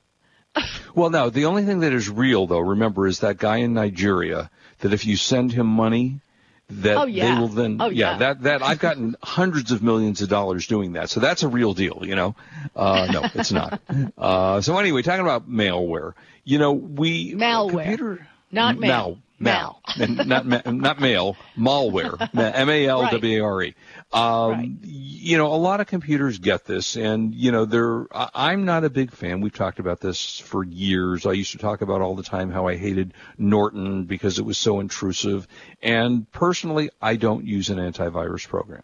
Well, 0.95 1.09
no, 1.09 1.29
the 1.29 1.43
only 1.45 1.65
thing 1.65 1.81
that 1.81 1.91
is 1.91 2.09
real, 2.09 2.47
though, 2.47 2.59
remember, 2.59 3.05
is 3.05 3.19
that 3.19 3.37
guy 3.37 3.57
in 3.57 3.73
Nigeria 3.73 4.49
that 4.79 4.93
if 4.93 5.05
you 5.05 5.17
send 5.17 5.51
him 5.51 5.67
money, 5.67 6.21
that 6.69 6.97
Oh, 6.97 7.05
yeah. 7.05 7.35
they 7.35 7.41
will 7.41 7.49
then 7.49 7.77
Oh, 7.81 7.89
yeah. 7.89 8.17
that 8.19 8.43
that 8.43 8.63
I've 8.63 8.79
gotten 8.79 9.17
hundreds 9.21 9.71
of 9.73 9.83
millions 9.83 10.21
of 10.21 10.29
dollars 10.29 10.65
doing 10.67 10.93
that. 10.93 11.09
So 11.09 11.19
that's 11.19 11.43
a 11.43 11.49
real 11.49 11.73
deal, 11.73 12.03
you 12.05 12.15
know. 12.15 12.35
Uh, 12.73 13.07
no, 13.11 13.21
it's 13.35 13.51
not. 13.51 13.81
Uh, 14.17 14.61
so 14.61 14.77
anyway, 14.77 15.01
talking 15.01 15.21
about 15.21 15.49
malware, 15.49 16.13
you 16.45 16.57
know, 16.59 16.71
we 16.71 17.33
Malware. 17.35 17.71
computer 17.71 18.27
Not 18.51 18.77
mail. 18.79 19.17
Mal, 19.39 19.81
and 19.99 20.27
not 20.27 20.45
ma- 20.45 20.61
not 20.65 20.99
mail, 20.99 21.35
malware, 21.57 22.29
M 22.55 22.69
A 22.69 22.85
L 22.87 23.09
W 23.09 23.43
A 23.43 23.45
R 23.45 23.61
E. 23.63 23.75
Um, 24.13 24.51
Right. 24.51 24.69
You 24.83 25.37
know, 25.37 25.47
a 25.53 25.55
lot 25.55 25.81
of 25.81 25.87
computers 25.87 26.37
get 26.37 26.65
this, 26.65 26.95
and 26.95 27.33
you 27.33 27.51
know, 27.51 27.65
they're. 27.65 28.05
I- 28.15 28.29
I'm 28.33 28.65
not 28.65 28.83
a 28.83 28.89
big 28.89 29.11
fan. 29.11 29.41
We've 29.41 29.51
talked 29.53 29.79
about 29.79 29.99
this 29.99 30.39
for 30.39 30.63
years. 30.63 31.25
I 31.25 31.31
used 31.31 31.51
to 31.53 31.57
talk 31.57 31.81
about 31.81 32.01
all 32.01 32.15
the 32.15 32.23
time 32.23 32.51
how 32.51 32.67
I 32.67 32.75
hated 32.77 33.13
Norton 33.37 34.03
because 34.05 34.37
it 34.39 34.45
was 34.45 34.57
so 34.57 34.79
intrusive, 34.79 35.47
and 35.81 36.31
personally, 36.31 36.89
I 37.01 37.15
don't 37.15 37.45
use 37.45 37.69
an 37.69 37.77
antivirus 37.79 38.47
program. 38.47 38.83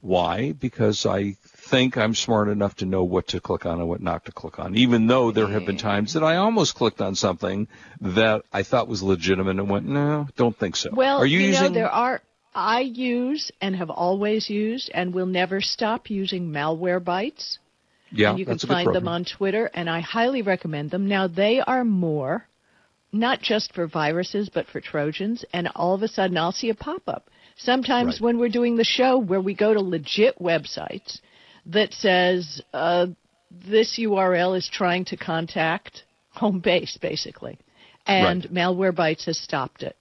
Why? 0.00 0.52
Because 0.52 1.06
I 1.06 1.36
think 1.74 1.96
I'm 1.96 2.14
smart 2.14 2.48
enough 2.48 2.76
to 2.76 2.86
know 2.86 3.02
what 3.02 3.28
to 3.28 3.40
click 3.40 3.66
on 3.66 3.80
and 3.80 3.88
what 3.88 4.00
not 4.00 4.26
to 4.26 4.32
click 4.32 4.58
on, 4.58 4.76
even 4.76 5.08
though 5.08 5.32
there 5.32 5.48
have 5.48 5.66
been 5.66 5.76
mm. 5.76 5.82
times 5.82 6.14
that 6.14 6.22
I 6.22 6.36
almost 6.36 6.76
clicked 6.76 7.00
on 7.00 7.16
something 7.16 7.66
that 8.00 8.42
I 8.52 8.62
thought 8.62 8.86
was 8.86 9.02
legitimate 9.02 9.58
and 9.58 9.68
went, 9.68 9.86
no, 9.86 10.28
don't 10.36 10.56
think 10.56 10.76
so. 10.76 10.90
Well, 10.92 11.18
are 11.18 11.26
you, 11.26 11.40
know, 11.40 11.46
using? 11.46 11.72
there 11.72 11.90
are. 11.90 12.22
I 12.54 12.80
use 12.80 13.50
and 13.60 13.74
have 13.74 13.90
always 13.90 14.48
used 14.48 14.88
and 14.94 15.12
will 15.12 15.26
never 15.26 15.60
stop 15.60 16.08
using 16.08 16.52
Malwarebytes. 16.52 17.58
yeah, 18.12 18.30
and 18.30 18.38
you 18.38 18.46
can 18.46 18.60
find 18.60 18.94
them 18.94 19.08
on 19.08 19.24
Twitter, 19.24 19.68
and 19.74 19.90
I 19.90 19.98
highly 19.98 20.42
recommend 20.42 20.92
them. 20.92 21.08
Now, 21.08 21.26
they 21.26 21.58
are 21.58 21.84
more, 21.84 22.46
not 23.12 23.42
just 23.42 23.74
for 23.74 23.88
viruses, 23.88 24.48
but 24.48 24.68
for 24.68 24.80
Trojans, 24.80 25.44
and 25.52 25.68
all 25.74 25.94
of 25.94 26.02
a 26.02 26.08
sudden 26.08 26.36
I'll 26.36 26.52
see 26.52 26.70
a 26.70 26.76
pop 26.76 27.02
up. 27.08 27.28
Sometimes 27.56 28.14
Right. 28.14 28.20
when 28.20 28.38
we're 28.38 28.48
doing 28.48 28.76
the 28.76 28.84
show 28.84 29.18
where 29.18 29.40
we 29.40 29.54
go 29.54 29.74
to 29.74 29.80
legit 29.80 30.38
websites 30.38 31.20
that 31.66 31.92
says, 31.92 32.60
uh, 32.72 33.06
this 33.50 33.98
URL 33.98 34.56
is 34.56 34.68
trying 34.68 35.04
to 35.06 35.16
contact 35.16 36.04
home 36.30 36.60
base, 36.60 36.98
basically, 37.00 37.58
and 38.06 38.42
Malwarebytes 38.44 39.24
has 39.26 39.38
stopped 39.38 39.82
it. 39.82 39.96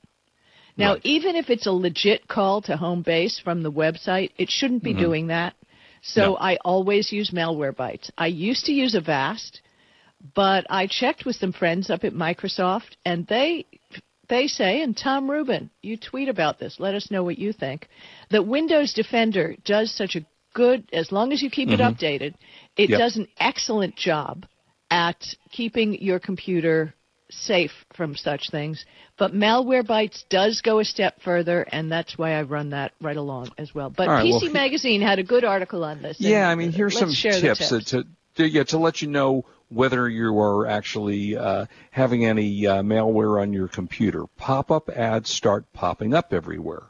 Now, 0.75 0.93
Right. 0.93 1.01
even 1.05 1.35
if 1.35 1.49
it's 1.49 1.67
a 1.67 1.71
legit 1.71 2.27
call 2.27 2.61
to 2.63 2.75
home 2.77 3.03
base 3.03 3.37
from 3.39 3.61
the 3.61 3.71
website, 3.71 4.31
it 4.37 4.49
shouldn't 4.49 4.83
be 4.83 4.93
doing 4.93 5.27
that. 5.27 5.53
So 6.01 6.21
Mm-hmm. 6.21 6.31
No. 6.31 6.37
I 6.37 6.57
always 6.65 7.11
use 7.11 7.29
Malwarebytes. 7.31 8.09
I 8.17 8.27
used 8.27 8.65
to 8.65 8.73
use 8.73 8.95
Avast, 8.95 9.61
but 10.35 10.65
I 10.69 10.87
checked 10.87 11.25
with 11.25 11.35
some 11.35 11.53
friends 11.53 11.89
up 11.89 12.03
at 12.03 12.13
Microsoft, 12.13 12.95
and 13.05 13.27
they 13.27 13.65
they 14.29 14.47
say, 14.47 14.81
and 14.81 14.95
Tom 14.97 15.29
Rubin, 15.29 15.69
you 15.81 15.97
tweet 15.97 16.29
about 16.29 16.57
this. 16.57 16.79
Let 16.79 16.95
us 16.95 17.11
know 17.11 17.23
what 17.23 17.37
you 17.37 17.53
think. 17.53 17.87
That 18.31 18.47
Windows 18.47 18.93
Defender 18.93 19.55
does 19.65 19.91
such 19.91 20.15
a 20.15 20.25
good, 20.53 20.87
as 20.93 21.11
long 21.11 21.31
as 21.33 21.41
you 21.41 21.49
keep 21.49 21.69
it 21.69 21.79
updated, 21.79 22.35
it 22.77 22.83
Mm-hmm. 22.83 22.91
Yep. 22.91 22.99
does 22.99 23.17
an 23.17 23.27
excellent 23.39 23.95
job 23.95 24.45
at 24.89 25.35
keeping 25.51 26.01
your 26.01 26.19
computer 26.19 26.93
safe 27.29 27.71
from 27.95 28.15
such 28.15 28.49
things. 28.51 28.85
But 29.17 29.33
Malwarebytes 29.33 30.23
does 30.29 30.61
go 30.61 30.79
a 30.79 30.85
step 30.85 31.21
further, 31.21 31.63
and 31.63 31.91
that's 31.91 32.17
why 32.17 32.33
I 32.33 32.43
run 32.43 32.69
that 32.71 32.93
right 33.01 33.17
along 33.17 33.51
as 33.57 33.73
well. 33.73 33.89
But 33.89 34.07
right, 34.07 34.25
PC 34.25 34.43
well, 34.43 34.53
Magazine 34.53 35.01
had 35.01 35.19
a 35.19 35.23
good 35.23 35.43
article 35.43 35.83
on 35.83 36.01
this. 36.01 36.17
Yeah, 36.19 36.47
I 36.49 36.55
mean, 36.55 36.71
here's 36.71 36.97
some 36.97 37.11
tips, 37.11 37.41
tips. 37.41 37.91
To, 37.91 38.03
to 38.35 38.47
yeah 38.47 38.63
to 38.63 38.77
let 38.77 39.01
you 39.01 39.07
know 39.07 39.45
whether 39.69 40.07
you 40.07 40.39
are 40.39 40.67
actually 40.67 41.35
uh, 41.35 41.65
having 41.91 42.25
any 42.25 42.67
uh, 42.67 42.81
malware 42.83 43.41
on 43.41 43.53
your 43.53 43.67
computer. 43.67 44.25
Pop-up 44.37 44.89
ads 44.89 45.29
start 45.29 45.65
popping 45.73 46.13
up 46.13 46.33
everywhere. 46.33 46.83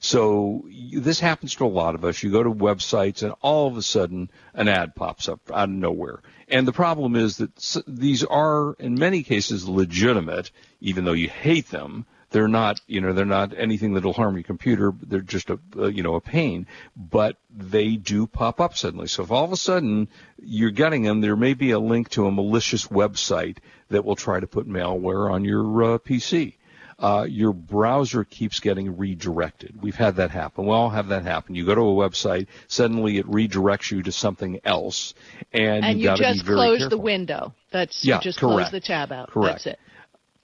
So 0.00 0.64
you, 0.68 1.00
this 1.00 1.20
happens 1.20 1.54
to 1.56 1.66
a 1.66 1.68
lot 1.68 1.94
of 1.94 2.04
us. 2.04 2.22
You 2.22 2.30
go 2.30 2.42
to 2.42 2.50
websites 2.50 3.22
and 3.22 3.34
all 3.40 3.66
of 3.66 3.76
a 3.76 3.82
sudden 3.82 4.30
an 4.54 4.68
ad 4.68 4.94
pops 4.94 5.28
up 5.28 5.40
out 5.50 5.68
of 5.68 5.70
nowhere. 5.70 6.20
And 6.48 6.66
the 6.66 6.72
problem 6.72 7.16
is 7.16 7.38
that 7.38 7.82
these 7.86 8.22
are 8.24 8.74
in 8.74 8.94
many 8.94 9.22
cases 9.22 9.68
legitimate, 9.68 10.50
even 10.80 11.04
though 11.04 11.12
you 11.12 11.28
hate 11.28 11.70
them. 11.70 12.06
They're 12.30 12.48
not, 12.48 12.80
you 12.86 13.00
know, 13.00 13.12
they're 13.12 13.24
not 13.24 13.56
anything 13.56 13.94
that'll 13.94 14.12
harm 14.12 14.34
your 14.34 14.42
computer. 14.42 14.92
They're 15.00 15.20
just 15.20 15.48
a, 15.48 15.58
uh, 15.76 15.86
you 15.86 16.02
know, 16.02 16.16
a 16.16 16.20
pain, 16.20 16.66
but 16.96 17.36
they 17.50 17.96
do 17.96 18.26
pop 18.26 18.60
up 18.60 18.76
suddenly. 18.76 19.06
So 19.06 19.22
if 19.22 19.30
all 19.30 19.44
of 19.44 19.52
a 19.52 19.56
sudden 19.56 20.08
you're 20.42 20.72
getting 20.72 21.02
them, 21.02 21.20
there 21.20 21.36
may 21.36 21.54
be 21.54 21.70
a 21.70 21.78
link 21.78 22.08
to 22.10 22.26
a 22.26 22.32
malicious 22.32 22.88
website 22.88 23.58
that 23.90 24.04
will 24.04 24.16
try 24.16 24.40
to 24.40 24.46
put 24.46 24.68
malware 24.68 25.32
on 25.32 25.44
your 25.44 25.84
uh, 25.84 25.98
PC 25.98 26.54
uh, 26.98 27.26
your 27.28 27.52
browser 27.52 28.24
keeps 28.24 28.60
getting 28.60 28.96
redirected. 28.96 29.82
We've 29.82 29.94
had 29.96 30.16
that 30.16 30.30
happen. 30.30 30.64
We 30.66 30.72
all 30.72 30.88
have 30.90 31.08
that 31.08 31.24
happen. 31.24 31.54
You 31.54 31.66
go 31.66 31.74
to 31.74 31.80
a 31.82 32.08
website, 32.08 32.46
suddenly 32.68 33.18
it 33.18 33.26
redirects 33.26 33.90
you 33.90 34.02
to 34.02 34.12
something 34.12 34.60
else, 34.64 35.14
and, 35.52 35.84
and 35.84 35.98
you 35.98 36.04
you 36.04 36.08
got 36.10 36.18
be 36.18 36.24
just 36.24 36.46
close 36.46 36.78
careful. 36.78 36.96
the 36.98 37.02
window. 37.02 37.54
That's 37.70 38.04
Yeah, 38.04 38.16
you 38.16 38.20
just 38.22 38.38
correct. 38.38 38.70
close 38.70 38.70
the 38.70 38.80
tab 38.80 39.12
out. 39.12 39.30
Correct. 39.30 39.64
That's 39.64 39.66
it. 39.66 39.78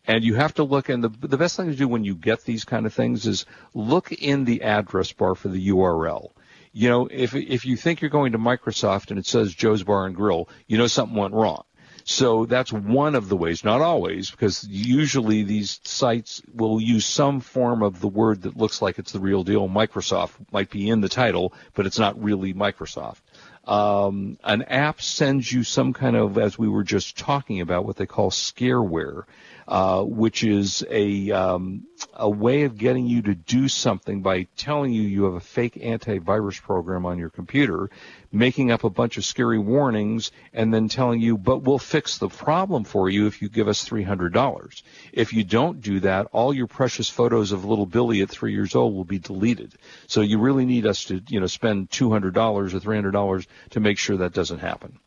And 0.06 0.24
you 0.24 0.34
have 0.34 0.54
to 0.54 0.64
look, 0.64 0.88
and 0.88 1.02
the 1.02 1.08
the 1.08 1.38
best 1.38 1.56
thing 1.56 1.70
to 1.70 1.76
do 1.76 1.86
when 1.88 2.04
you 2.04 2.14
get 2.16 2.44
these 2.44 2.64
kind 2.64 2.86
of 2.86 2.92
things 2.92 3.24
is 3.26 3.46
look 3.72 4.10
in 4.12 4.44
the 4.44 4.62
address 4.62 5.12
bar 5.12 5.34
for 5.36 5.48
the 5.48 5.68
URL. 5.68 6.32
You 6.72 6.88
know, 6.88 7.06
if 7.10 7.34
if 7.36 7.64
you 7.64 7.76
think 7.76 8.00
you're 8.00 8.10
going 8.10 8.32
to 8.32 8.38
Microsoft 8.38 9.10
and 9.10 9.18
it 9.18 9.26
says 9.26 9.54
Joe's 9.54 9.84
Bar 9.84 10.06
and 10.06 10.16
Grill, 10.16 10.48
you 10.66 10.76
know 10.76 10.86
something 10.88 11.16
went 11.16 11.34
wrong. 11.34 11.62
So 12.04 12.46
that's 12.46 12.72
one 12.72 13.14
of 13.14 13.28
the 13.28 13.36
ways, 13.36 13.64
not 13.64 13.80
always, 13.80 14.30
because 14.30 14.66
usually 14.68 15.44
these 15.44 15.80
sites 15.84 16.42
will 16.54 16.80
use 16.80 17.06
some 17.06 17.40
form 17.40 17.82
of 17.82 18.00
the 18.00 18.08
word 18.08 18.42
that 18.42 18.56
looks 18.56 18.82
like 18.82 18.98
it's 18.98 19.12
the 19.12 19.20
real 19.20 19.44
deal. 19.44 19.68
Microsoft 19.68 20.32
might 20.50 20.70
be 20.70 20.88
in 20.88 21.00
the 21.00 21.08
title, 21.08 21.52
but 21.74 21.86
it's 21.86 21.98
not 21.98 22.22
really 22.22 22.54
Microsoft. 22.54 23.20
Um, 23.64 24.38
an 24.42 24.62
app 24.62 25.00
sends 25.00 25.50
you 25.52 25.62
some 25.62 25.92
kind 25.92 26.16
of, 26.16 26.36
as 26.38 26.58
we 26.58 26.68
were 26.68 26.82
just 26.82 27.16
talking 27.16 27.60
about, 27.60 27.84
what 27.84 27.96
they 27.96 28.06
call 28.06 28.30
scareware, 28.30 29.24
uh, 29.68 30.02
which 30.02 30.44
is 30.44 30.84
a 30.90 31.30
um, 31.30 31.86
a 32.14 32.28
way 32.28 32.62
of 32.62 32.76
getting 32.76 33.06
you 33.06 33.22
to 33.22 33.34
do 33.34 33.68
something 33.68 34.22
by 34.22 34.46
telling 34.56 34.92
you 34.92 35.02
you 35.02 35.24
have 35.24 35.34
a 35.34 35.40
fake 35.40 35.74
antivirus 35.74 36.60
program 36.60 37.06
on 37.06 37.18
your 37.18 37.30
computer, 37.30 37.90
making 38.30 38.70
up 38.70 38.84
a 38.84 38.90
bunch 38.90 39.16
of 39.16 39.24
scary 39.24 39.58
warnings, 39.58 40.32
and 40.52 40.72
then 40.72 40.88
telling 40.88 41.20
you, 41.20 41.38
but 41.38 41.62
we'll 41.62 41.78
fix 41.78 42.18
the 42.18 42.28
problem 42.28 42.84
for 42.84 43.08
you 43.08 43.26
if 43.26 43.42
you 43.42 43.48
give 43.48 43.68
us 43.68 43.88
$300. 43.88 44.82
If 45.12 45.32
you 45.32 45.44
don't 45.44 45.80
do 45.80 46.00
that, 46.00 46.28
all 46.32 46.52
your 46.52 46.66
precious 46.66 47.08
photos 47.08 47.52
of 47.52 47.64
little 47.64 47.86
Billy 47.86 48.20
at 48.22 48.30
three 48.30 48.52
years 48.52 48.74
old 48.74 48.94
will 48.94 49.04
be 49.04 49.18
deleted. 49.18 49.74
So 50.06 50.20
you 50.20 50.38
really 50.38 50.64
need 50.64 50.86
us 50.86 51.04
to, 51.04 51.22
you 51.28 51.40
know, 51.40 51.46
spend 51.46 51.90
$200 51.90 52.36
or 52.36 52.80
$300 52.80 53.46
to 53.70 53.80
make 53.80 53.98
sure 53.98 54.18
that 54.18 54.32
doesn't 54.32 54.58
happen. 54.58 54.98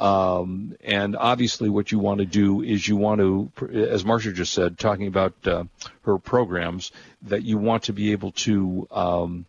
Um, 0.00 0.76
and 0.82 1.14
obviously, 1.14 1.68
what 1.68 1.92
you 1.92 1.98
want 1.98 2.20
to 2.20 2.26
do 2.26 2.62
is 2.62 2.88
you 2.88 2.96
want 2.96 3.20
to, 3.20 3.52
as 3.70 4.02
Marsha 4.02 4.32
just 4.32 4.54
said, 4.54 4.78
talking 4.78 5.06
about 5.06 5.34
uh, 5.44 5.64
her 6.02 6.16
programs, 6.16 6.90
that 7.22 7.42
you 7.42 7.58
want 7.58 7.84
to 7.84 7.92
be 7.92 8.12
able 8.12 8.32
to 8.32 8.88
um, 8.90 9.44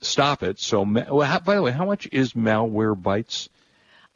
stop 0.00 0.42
it. 0.42 0.58
So, 0.58 0.82
well, 0.82 1.28
how, 1.28 1.40
by 1.40 1.54
the 1.54 1.62
way, 1.62 1.70
how 1.70 1.84
much 1.84 2.08
is 2.12 2.32
Malwarebytes? 2.32 3.50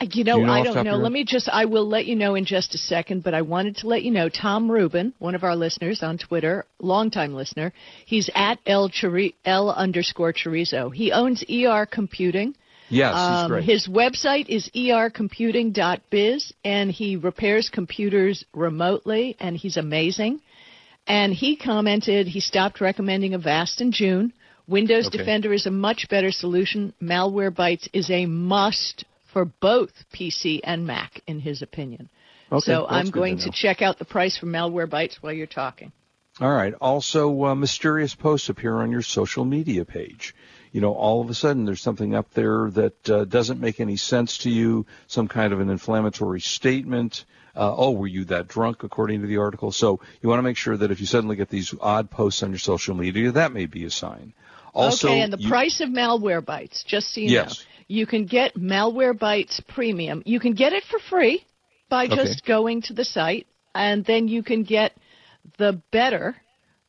You 0.00 0.24
know, 0.24 0.38
you 0.38 0.46
know 0.46 0.52
I 0.52 0.62
don't 0.62 0.84
know. 0.84 0.96
Let 0.96 1.12
me 1.12 1.24
just, 1.24 1.50
I 1.50 1.66
will 1.66 1.86
let 1.86 2.06
you 2.06 2.16
know 2.16 2.34
in 2.34 2.46
just 2.46 2.74
a 2.74 2.78
second, 2.78 3.22
but 3.22 3.34
I 3.34 3.42
wanted 3.42 3.76
to 3.76 3.86
let 3.86 4.02
you 4.02 4.10
know 4.10 4.30
Tom 4.30 4.70
Rubin, 4.70 5.12
one 5.18 5.34
of 5.34 5.44
our 5.44 5.54
listeners 5.54 6.02
on 6.02 6.16
Twitter, 6.16 6.64
longtime 6.80 7.34
listener, 7.34 7.74
he's 8.06 8.30
at 8.34 8.58
L, 8.66 8.88
Chori- 8.88 9.34
L 9.44 9.70
underscore 9.70 10.32
chorizo. 10.32 10.92
He 10.92 11.12
owns 11.12 11.44
ER 11.48 11.86
Computing. 11.86 12.56
Yes, 12.94 13.14
he's 13.14 13.44
Um, 13.44 13.48
great. 13.48 13.64
his 13.64 13.88
website 13.88 14.48
is 14.48 14.68
ercomputing.biz, 14.74 16.52
and 16.64 16.90
he 16.90 17.16
repairs 17.16 17.68
computers 17.68 18.44
remotely, 18.54 19.36
and 19.40 19.56
he's 19.56 19.76
amazing. 19.76 20.40
And 21.06 21.34
he 21.34 21.56
commented 21.56 22.28
he 22.28 22.40
stopped 22.40 22.80
recommending 22.80 23.34
Avast 23.34 23.80
in 23.80 23.92
June. 23.92 24.32
Windows 24.66 25.08
Okay. 25.08 25.18
Defender 25.18 25.52
is 25.52 25.66
a 25.66 25.70
much 25.70 26.08
better 26.08 26.30
solution. 26.32 26.94
Malwarebytes 27.02 27.88
is 27.92 28.08
a 28.10 28.24
must 28.26 29.04
for 29.32 29.44
both 29.44 29.90
PC 30.14 30.60
and 30.64 30.86
Mac, 30.86 31.20
in 31.26 31.40
his 31.40 31.60
opinion. 31.60 32.08
Okay, 32.50 32.64
so 32.64 32.86
I'm 32.88 33.10
going 33.10 33.38
to 33.38 33.44
to 33.44 33.50
check 33.50 33.82
out 33.82 33.98
the 33.98 34.04
price 34.04 34.36
for 34.38 34.46
Malwarebytes 34.46 35.16
while 35.16 35.32
you're 35.32 35.46
talking. 35.46 35.92
All 36.40 36.52
right. 36.52 36.74
Also, 36.80 37.44
uh, 37.44 37.54
mysterious 37.54 38.14
posts 38.14 38.48
appear 38.48 38.76
on 38.80 38.90
your 38.90 39.02
social 39.02 39.44
media 39.44 39.84
page. 39.84 40.34
You 40.74 40.80
know, 40.80 40.92
all 40.92 41.20
of 41.20 41.30
a 41.30 41.34
sudden 41.34 41.66
there's 41.66 41.80
something 41.80 42.16
up 42.16 42.34
there 42.34 42.68
that 42.72 43.08
uh, 43.08 43.24
doesn't 43.26 43.60
make 43.60 43.78
any 43.78 43.96
sense 43.96 44.38
to 44.38 44.50
you, 44.50 44.86
some 45.06 45.28
kind 45.28 45.52
of 45.52 45.60
an 45.60 45.70
inflammatory 45.70 46.40
statement. 46.40 47.26
Uh, 47.54 47.72
oh, 47.76 47.92
were 47.92 48.08
you 48.08 48.24
that 48.24 48.48
drunk, 48.48 48.82
according 48.82 49.20
to 49.20 49.28
the 49.28 49.36
article? 49.36 49.70
So 49.70 50.00
you 50.20 50.28
want 50.28 50.40
to 50.40 50.42
make 50.42 50.56
sure 50.56 50.76
that 50.76 50.90
if 50.90 50.98
you 50.98 51.06
suddenly 51.06 51.36
get 51.36 51.48
these 51.48 51.72
odd 51.80 52.10
posts 52.10 52.42
on 52.42 52.50
your 52.50 52.58
social 52.58 52.96
media, 52.96 53.30
that 53.30 53.52
may 53.52 53.66
be 53.66 53.84
a 53.84 53.90
sign. 53.90 54.34
Also, 54.74 55.10
okay, 55.10 55.20
and 55.20 55.32
the 55.32 55.38
you- 55.38 55.48
price 55.48 55.80
of 55.80 55.90
malware 55.90 56.42
Malwarebytes, 56.42 56.84
just 56.84 57.14
so 57.14 57.20
you 57.20 57.30
Yes. 57.30 57.60
know, 57.60 57.64
you 57.86 58.04
can 58.04 58.26
get 58.26 58.56
malware 58.56 59.16
Malwarebytes 59.16 59.64
Premium. 59.68 60.24
You 60.26 60.40
can 60.40 60.54
get 60.54 60.72
it 60.72 60.82
for 60.90 60.98
free 60.98 61.46
by 61.88 62.06
Okay. 62.06 62.16
just 62.16 62.44
going 62.44 62.82
to 62.82 62.94
the 62.94 63.04
site, 63.04 63.46
and 63.76 64.04
then 64.04 64.26
you 64.26 64.42
can 64.42 64.64
get 64.64 64.90
the 65.56 65.80
better 65.92 66.34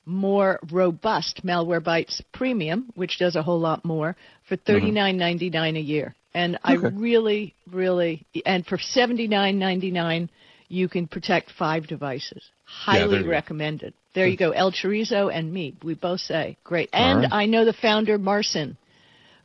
more 0.06 0.60
robust 0.72 1.46
Malwarebytes 1.46 2.22
Premium, 2.32 2.92
which 2.96 3.18
does 3.18 3.36
a 3.36 3.44
whole 3.44 3.60
lot 3.60 3.84
more, 3.84 4.16
for 4.48 4.56
thirty 4.56 4.92
nine 4.92 5.18
ninety 5.18 5.50
nine 5.50 5.76
a 5.76 5.80
year. 5.80 6.16
And 6.34 6.60
I 6.64 6.74
really, 6.74 7.56
really, 7.72 8.26
and 8.46 8.66
for 8.66 8.78
seventy 8.78 9.28
nine 9.28 9.58
ninety 9.58 9.92
nine, 9.92 10.30
you 10.68 10.88
can 10.90 11.08
protect 11.08 11.52
five 11.52 11.88
devices. 11.88 12.44
Highly 12.66 13.24
go. 13.24 13.30
recommended. 13.30 13.94
There 14.14 14.28
you 14.28 14.38
go. 14.38 14.52
El 14.52 14.72
Chorizo 14.72 15.34
and 15.34 15.52
me, 15.52 15.76
we 15.84 15.94
both 15.94 16.22
say 16.22 16.58
great. 16.64 16.90
And 16.94 17.22
right. 17.22 17.32
I 17.32 17.46
know 17.46 17.66
the 17.66 17.74
founder 17.74 18.18
Marcin, 18.18 18.78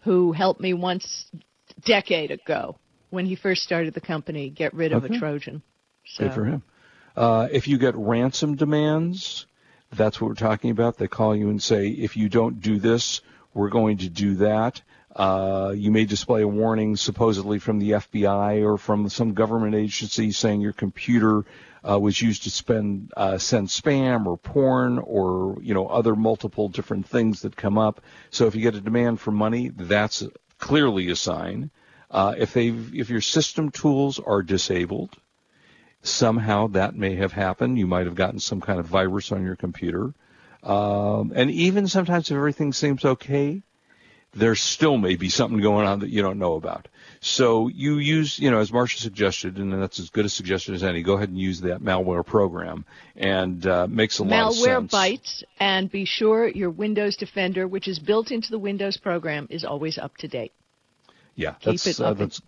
who 0.02 0.33
helped 0.33 0.61
me 0.61 0.75
once 0.75 1.26
decade 1.85 2.31
ago 2.31 2.76
when 3.11 3.26
he 3.26 3.37
first 3.37 3.62
started 3.62 3.95
the 3.95 4.00
company 4.00 4.50
get 4.50 4.73
rid 4.75 4.93
of 4.93 5.05
Okay. 5.05 5.17
a 5.17 5.19
Trojan. 5.19 5.62
So, 6.07 6.25
Good 6.25 6.35
for 6.35 6.45
him. 6.45 6.62
Uh, 7.17 7.49
if 7.52 7.69
you 7.69 7.79
get 7.79 7.95
ransom 7.97 8.57
demands, 8.57 9.47
that's 9.92 10.20
what 10.20 10.28
we're 10.28 10.35
talking 10.35 10.70
about. 10.70 10.97
They 10.97 11.09
call 11.09 11.35
you 11.35 11.50
and 11.50 11.62
say, 11.62 11.88
if 11.88 12.16
you 12.16 12.28
don't 12.28 12.61
do 12.61 12.78
this, 12.78 13.20
we're 13.54 13.70
going 13.70 13.99
to 13.99 14.09
do 14.09 14.37
that. 14.37 14.80
Uh, 15.14 15.73
you 15.76 15.90
may 15.90 16.04
display 16.04 16.42
a 16.42 16.49
warning 16.49 16.94
supposedly 16.94 17.59
from 17.59 17.80
the 17.80 17.90
FBI 17.92 18.64
or 18.64 18.78
from 18.78 19.09
some 19.09 19.35
government 19.35 19.75
agency 19.75 20.30
saying 20.30 20.61
your 20.61 20.73
computer 20.73 21.44
uh, 21.88 21.99
was 21.99 22.20
used 22.20 22.44
to 22.44 22.50
spend, 22.50 23.12
uh, 23.16 23.37
send 23.38 23.68
spam 23.68 24.26
or 24.26 24.37
porn 24.37 24.99
or 24.99 25.56
you 25.62 25.75
know 25.75 25.88
other 25.88 26.14
multiple 26.14 26.68
different 26.68 27.06
things 27.06 27.42
that 27.42 27.56
come 27.56 27.76
up. 27.76 28.00
So 28.30 28.47
if 28.47 28.54
you 28.54 28.61
get 28.61 28.76
a 28.76 28.80
demand 28.80 29.20
for 29.20 29.32
money, 29.32 29.68
that's 29.68 30.23
clearly 30.59 31.11
a 31.11 31.16
sign. 31.16 31.70
Uh, 32.11 32.35
if 32.37 32.52
they 32.52 32.68
if 32.68 33.11
your 33.11 33.20
system 33.20 33.70
tools 33.70 34.20
are 34.20 34.42
disabled, 34.42 35.16
somehow 36.02 36.69
that 36.69 36.95
may 36.95 37.16
have 37.16 37.33
happened. 37.33 37.78
You 37.78 37.87
might 37.87 38.07
have 38.07 38.14
gotten 38.14 38.40
some 38.40 38.61
kind 38.61 38.78
of 38.78 38.87
virus 38.87 39.33
on 39.33 39.45
your 39.45 39.57
computer. 39.57 40.12
Um, 40.62 41.33
and 41.35 41.50
even 41.50 41.88
sometimes 41.88 42.30
if 42.30 42.37
everything 42.37 42.73
seems 42.73 43.04
okay, 43.04 43.62
there 44.33 44.54
still 44.54 44.97
may 44.97 45.16
be 45.16 45.28
something 45.28 45.61
going 45.61 45.87
on 45.87 46.00
that 46.00 46.11
you 46.11 46.23
don't 46.23 46.38
know 46.38 46.54
about. 46.54 46.88
So 47.21 47.69
you 47.69 47.99
use, 47.99 48.38
you 48.38 48.50
know, 48.50 48.61
as 48.61 48.71
Marsha 48.71 48.99
suggested, 48.99 49.59
and 49.59 49.73
that's 49.73 49.99
as 49.99 50.11
good 50.11 50.25
a 50.25 50.28
suggestion 50.28 50.75
as 50.75 50.83
any, 50.83 51.02
go 51.02 51.14
ahead 51.14 51.28
and 51.28 51.38
use 51.38 51.61
that 51.62 51.83
malware 51.83 52.25
program 52.25 52.85
and 53.16 53.66
uh, 53.66 53.87
makes 53.88 54.21
a 54.21 54.25
lot 54.25 54.49
of 54.49 54.54
sense. 54.54 54.66
malware 54.66 54.90
bites, 54.90 55.45
and 55.59 55.90
be 55.90 56.04
sure 56.04 56.49
your 56.49 56.71
Windows 56.71 57.16
Defender, 57.16 57.66
which 57.66 57.88
is 57.88 57.99
built 57.99 58.30
into 58.30 58.50
the 58.50 58.59
Windows 58.59 58.97
program, 58.97 59.49
is 59.50 59.64
always 59.64 59.99
up 59.99 60.16
to 60.19 60.28
date. 60.28 60.52
Yeah, 61.35 61.52
Keep 61.52 61.64
that's, 61.64 61.87
it 61.87 62.00
uh, 62.00 62.14
that's 62.14 62.40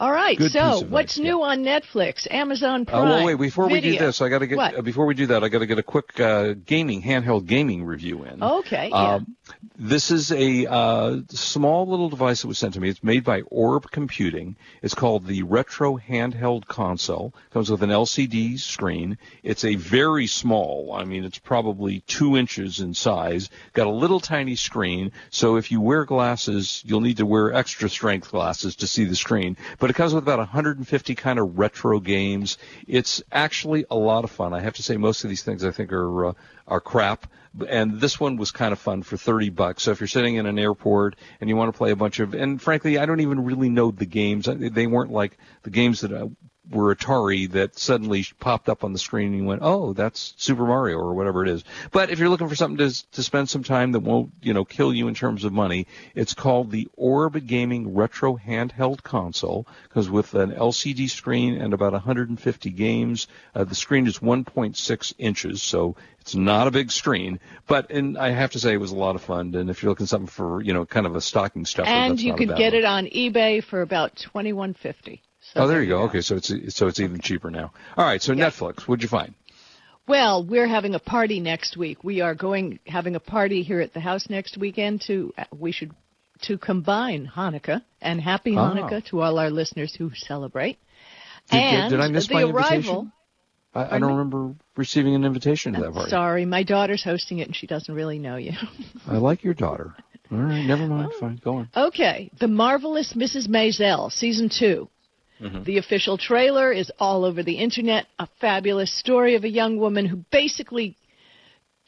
All 0.00 0.10
right, 0.10 0.36
Good 0.36 0.50
so 0.50 0.80
what's 0.88 1.18
new 1.18 1.42
on 1.42 1.62
Netflix, 1.62 2.26
Amazon 2.28 2.82
Uh, 2.82 2.84
Prime? 2.90 3.08
well, 3.08 3.24
wait. 3.26 3.38
Before 3.38 3.68
we 3.68 3.80
do 3.80 3.96
this, 3.96 4.20
I 4.20 4.28
got 4.28 4.40
to 4.40 4.46
get 4.48 4.58
uh, 4.58 4.82
before 4.82 5.06
we 5.06 5.14
do 5.14 5.26
that, 5.26 5.44
I 5.44 5.48
got 5.48 5.60
to 5.60 5.66
get 5.66 5.78
a 5.78 5.84
quick 5.84 6.18
uh, 6.18 6.54
gaming 6.66 7.00
handheld 7.02 7.46
gaming 7.46 7.84
review 7.84 8.24
in. 8.24 8.42
Okay, 8.42 8.88
yeah. 8.88 9.14
Um, 9.14 9.36
this 9.76 10.10
is 10.10 10.30
a 10.32 10.66
uh, 10.70 11.18
small 11.30 11.86
little 11.86 12.08
device 12.08 12.42
that 12.42 12.48
was 12.48 12.58
sent 12.58 12.74
to 12.74 12.80
me. 12.80 12.88
It's 12.88 13.02
made 13.04 13.24
by 13.24 13.42
Orb 13.42 13.90
Computing. 13.90 14.56
It's 14.82 14.94
called 14.94 15.26
the 15.26 15.42
Retro 15.42 15.96
Handheld 15.98 16.66
Console. 16.66 17.34
Comes 17.52 17.70
with 17.70 17.82
an 17.82 17.90
LCD 17.90 18.58
screen. 18.58 19.18
It's 19.42 19.64
a 19.64 19.74
very 19.74 20.26
small. 20.26 20.92
I 20.92 21.04
mean, 21.04 21.24
it's 21.24 21.38
probably 21.38 22.00
two 22.00 22.36
inches 22.36 22.80
in 22.80 22.94
size. 22.94 23.50
Got 23.74 23.86
a 23.86 23.90
little 23.90 24.20
tiny 24.20 24.56
screen. 24.56 25.12
So 25.30 25.56
if 25.56 25.70
you 25.70 25.80
wear 25.80 26.04
glasses, 26.04 26.82
you'll 26.86 27.00
need 27.00 27.18
to 27.18 27.26
wear 27.26 27.52
extra 27.52 27.88
strength 27.88 28.30
glasses 28.30 28.76
to 28.76 28.86
see 28.86 29.04
the 29.04 29.16
screen. 29.16 29.56
But 29.78 29.83
it 29.90 29.94
comes 29.94 30.14
with 30.14 30.22
about 30.22 30.38
150 30.38 31.14
kind 31.14 31.38
of 31.38 31.58
retro 31.58 32.00
games. 32.00 32.58
It's 32.86 33.22
actually 33.30 33.86
a 33.90 33.96
lot 33.96 34.24
of 34.24 34.30
fun. 34.30 34.52
I 34.52 34.60
have 34.60 34.74
to 34.74 34.82
say, 34.82 34.96
most 34.96 35.24
of 35.24 35.30
these 35.30 35.42
things 35.42 35.64
I 35.64 35.70
think 35.70 35.92
are 35.92 36.26
uh, 36.26 36.32
are 36.66 36.80
crap 36.80 37.26
and 37.68 38.00
this 38.00 38.18
one 38.18 38.36
was 38.36 38.50
kind 38.50 38.72
of 38.72 38.78
fun 38.78 39.02
for 39.02 39.16
30 39.16 39.50
bucks. 39.50 39.84
So 39.84 39.92
if 39.92 40.00
you're 40.00 40.08
sitting 40.08 40.36
in 40.36 40.46
an 40.46 40.58
airport 40.58 41.16
and 41.40 41.48
you 41.48 41.56
want 41.56 41.72
to 41.72 41.78
play 41.78 41.92
a 41.92 41.96
bunch 41.96 42.20
of, 42.20 42.34
and 42.34 42.60
frankly, 42.60 42.98
I 42.98 43.06
don't 43.06 43.20
even 43.20 43.44
really 43.44 43.68
know 43.68 43.90
the 43.90 44.06
games. 44.06 44.48
They 44.50 44.86
weren't 44.86 45.12
like 45.12 45.38
the 45.62 45.70
games 45.70 46.00
that 46.00 46.12
uh, 46.12 46.28
were 46.70 46.94
Atari 46.94 47.50
that 47.52 47.78
suddenly 47.78 48.24
popped 48.40 48.68
up 48.68 48.84
on 48.84 48.92
the 48.92 48.98
screen 48.98 49.28
and 49.28 49.38
you 49.38 49.44
went, 49.44 49.62
oh, 49.62 49.92
that's 49.92 50.34
Super 50.36 50.64
Mario 50.66 50.98
or 50.98 51.14
whatever 51.14 51.42
it 51.42 51.48
is. 51.48 51.64
But 51.90 52.10
if 52.10 52.18
you're 52.18 52.28
looking 52.28 52.48
for 52.48 52.56
something 52.56 52.88
to, 52.88 53.10
to 53.12 53.22
spend 53.22 53.48
some 53.48 53.62
time 53.62 53.92
that 53.92 54.00
won't, 54.00 54.32
you 54.42 54.54
know, 54.54 54.64
kill 54.64 54.92
you 54.92 55.08
in 55.08 55.14
terms 55.14 55.44
of 55.44 55.52
money, 55.52 55.86
it's 56.14 56.34
called 56.34 56.70
the 56.70 56.88
Orb 56.96 57.46
Gaming 57.46 57.94
Retro 57.94 58.36
Handheld 58.36 59.02
Console. 59.02 59.66
because 59.84 60.08
with 60.08 60.34
an 60.34 60.52
LCD 60.52 61.10
screen 61.10 61.60
and 61.60 61.74
about 61.74 61.92
150 61.92 62.70
games. 62.70 63.26
Uh, 63.54 63.64
the 63.64 63.74
screen 63.74 64.06
is 64.06 64.18
1.6 64.18 65.14
inches, 65.18 65.62
so 65.62 65.96
it's 66.20 66.34
not 66.34 66.66
a 66.66 66.70
big 66.70 66.90
screen, 66.90 67.40
but 67.66 67.90
and 67.90 68.16
I 68.16 68.30
have 68.30 68.52
to 68.52 68.58
say 68.58 68.72
it 68.72 68.80
was 68.80 68.92
a 68.92 68.96
lot 68.96 69.14
of 69.14 69.22
fun. 69.22 69.54
And 69.54 69.68
if 69.68 69.82
you're 69.82 69.90
looking 69.90 70.06
something 70.06 70.26
for 70.26 70.62
you 70.62 70.72
know 70.72 70.86
kind 70.86 71.06
of 71.06 71.16
a 71.16 71.20
stocking 71.20 71.64
stuffer, 71.64 71.88
and 71.88 72.20
you 72.20 72.34
could 72.34 72.56
get 72.56 72.72
one. 72.72 72.74
it 72.74 72.84
on 72.84 73.06
eBay 73.06 73.62
for 73.62 73.82
about 73.82 74.16
twenty 74.16 74.52
one 74.52 74.74
fifty. 74.74 75.22
So 75.54 75.62
Oh, 75.62 75.66
there 75.68 75.82
you 75.82 75.88
go. 75.88 76.02
Okay, 76.04 76.20
so 76.20 76.36
it's 76.36 76.52
so 76.74 76.88
it's 76.88 77.00
even 77.00 77.20
cheaper 77.20 77.50
now. 77.50 77.72
All 77.96 78.04
right, 78.04 78.20
so 78.20 78.32
Yeah. 78.32 78.48
Netflix, 78.48 78.82
what'd 78.82 79.02
you 79.02 79.08
find? 79.08 79.34
Well, 80.06 80.44
we're 80.44 80.66
having 80.66 80.94
a 80.94 80.98
party 80.98 81.40
next 81.40 81.76
week. 81.76 82.04
We 82.04 82.20
are 82.20 82.34
going 82.34 82.78
having 82.86 83.14
a 83.16 83.20
party 83.20 83.62
here 83.62 83.80
at 83.80 83.94
the 83.94 84.00
house 84.00 84.28
next 84.28 84.58
weekend 84.58 85.00
to 85.06 85.32
we 85.56 85.72
should 85.72 85.92
to 86.42 86.58
combine 86.58 87.30
Hanukkah 87.34 87.82
and 88.02 88.20
Happy 88.20 88.54
Ah. 88.56 88.74
Hanukkah 88.74 89.04
to 89.06 89.22
all 89.22 89.38
our 89.38 89.50
listeners 89.50 89.94
who 89.94 90.10
celebrate. 90.14 90.78
Did, 91.50 91.56
and 91.58 91.90
did 91.90 92.00
I 92.00 92.08
miss 92.08 92.26
the 92.26 92.34
my 92.34 92.42
arrival. 92.42 92.74
invitation? 92.74 93.12
I, 93.74 93.96
I 93.96 93.98
don't 93.98 94.08
me? 94.10 94.16
remember 94.16 94.54
receiving 94.76 95.14
an 95.14 95.24
invitation 95.24 95.72
to 95.74 95.80
that 95.82 95.92
party. 95.94 96.10
Sorry, 96.10 96.44
my 96.44 96.62
daughter's 96.64 97.02
hosting 97.02 97.38
it 97.38 97.46
and 97.46 97.56
she 97.56 97.66
doesn't 97.66 97.94
really 97.94 98.18
know 98.18 98.36
you. 98.36 98.52
I 99.08 99.16
like 99.18 99.42
your 99.44 99.54
daughter. 99.54 99.94
All 100.32 100.38
right, 100.38 100.64
never 100.64 100.86
mind. 100.86 101.12
Oh. 101.14 101.20
Fine, 101.20 101.40
go 101.44 101.56
on. 101.58 101.68
Okay, 101.76 102.30
The 102.40 102.48
Marvelous 102.48 103.12
Mrs. 103.14 103.46
Maisel, 103.48 104.10
Season 104.12 104.48
2. 104.48 104.88
Mm-hmm. 105.40 105.64
The 105.64 105.78
official 105.78 106.16
trailer 106.16 106.72
is 106.72 106.90
all 106.98 107.24
over 107.24 107.42
the 107.42 107.54
internet. 107.58 108.06
A 108.18 108.28
fabulous 108.40 108.92
story 108.92 109.34
of 109.34 109.44
a 109.44 109.48
young 109.48 109.78
woman 109.78 110.06
who 110.06 110.16
basically 110.30 110.96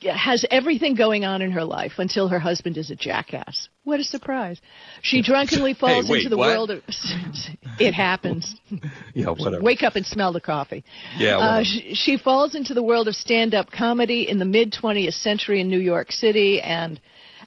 has 0.03 0.45
everything 0.51 0.95
going 0.95 1.25
on 1.25 1.41
in 1.41 1.51
her 1.53 1.65
life 1.65 1.93
until 1.99 2.29
her 2.29 2.39
husband 2.39 2.77
is 2.77 2.91
a 2.91 2.97
jackass. 2.97 3.69
What 3.85 3.99
a 3.99 4.05
surprise. 4.05 4.61
She 5.03 5.23
drunkenly 5.31 5.73
falls 5.75 6.09
wait, 6.09 6.19
into 6.19 6.29
the 6.31 6.37
what? 6.37 6.49
world 6.49 6.71
of. 6.71 6.83
it 7.79 7.95
happens. 7.95 8.55
Yeah, 9.15 9.31
whatever. 9.31 9.63
Wake 9.63 9.83
up 9.83 9.97
and 9.97 10.05
smell 10.05 10.35
the 10.35 10.43
coffee. 10.43 10.85
Yeah, 11.17 11.39
Uh, 11.39 11.63
she, 11.65 11.95
she 11.95 12.19
falls 12.19 12.55
into 12.55 12.75
the 12.75 12.83
world 12.83 13.09
of 13.09 13.15
stand-up 13.15 13.71
comedy 13.71 14.29
in 14.29 14.39
the 14.39 14.45
mid 14.45 14.73
20th 14.75 15.15
century 15.15 15.63
in 15.63 15.71
New 15.71 15.79
York 15.79 16.13
City, 16.13 16.61
and 16.61 17.01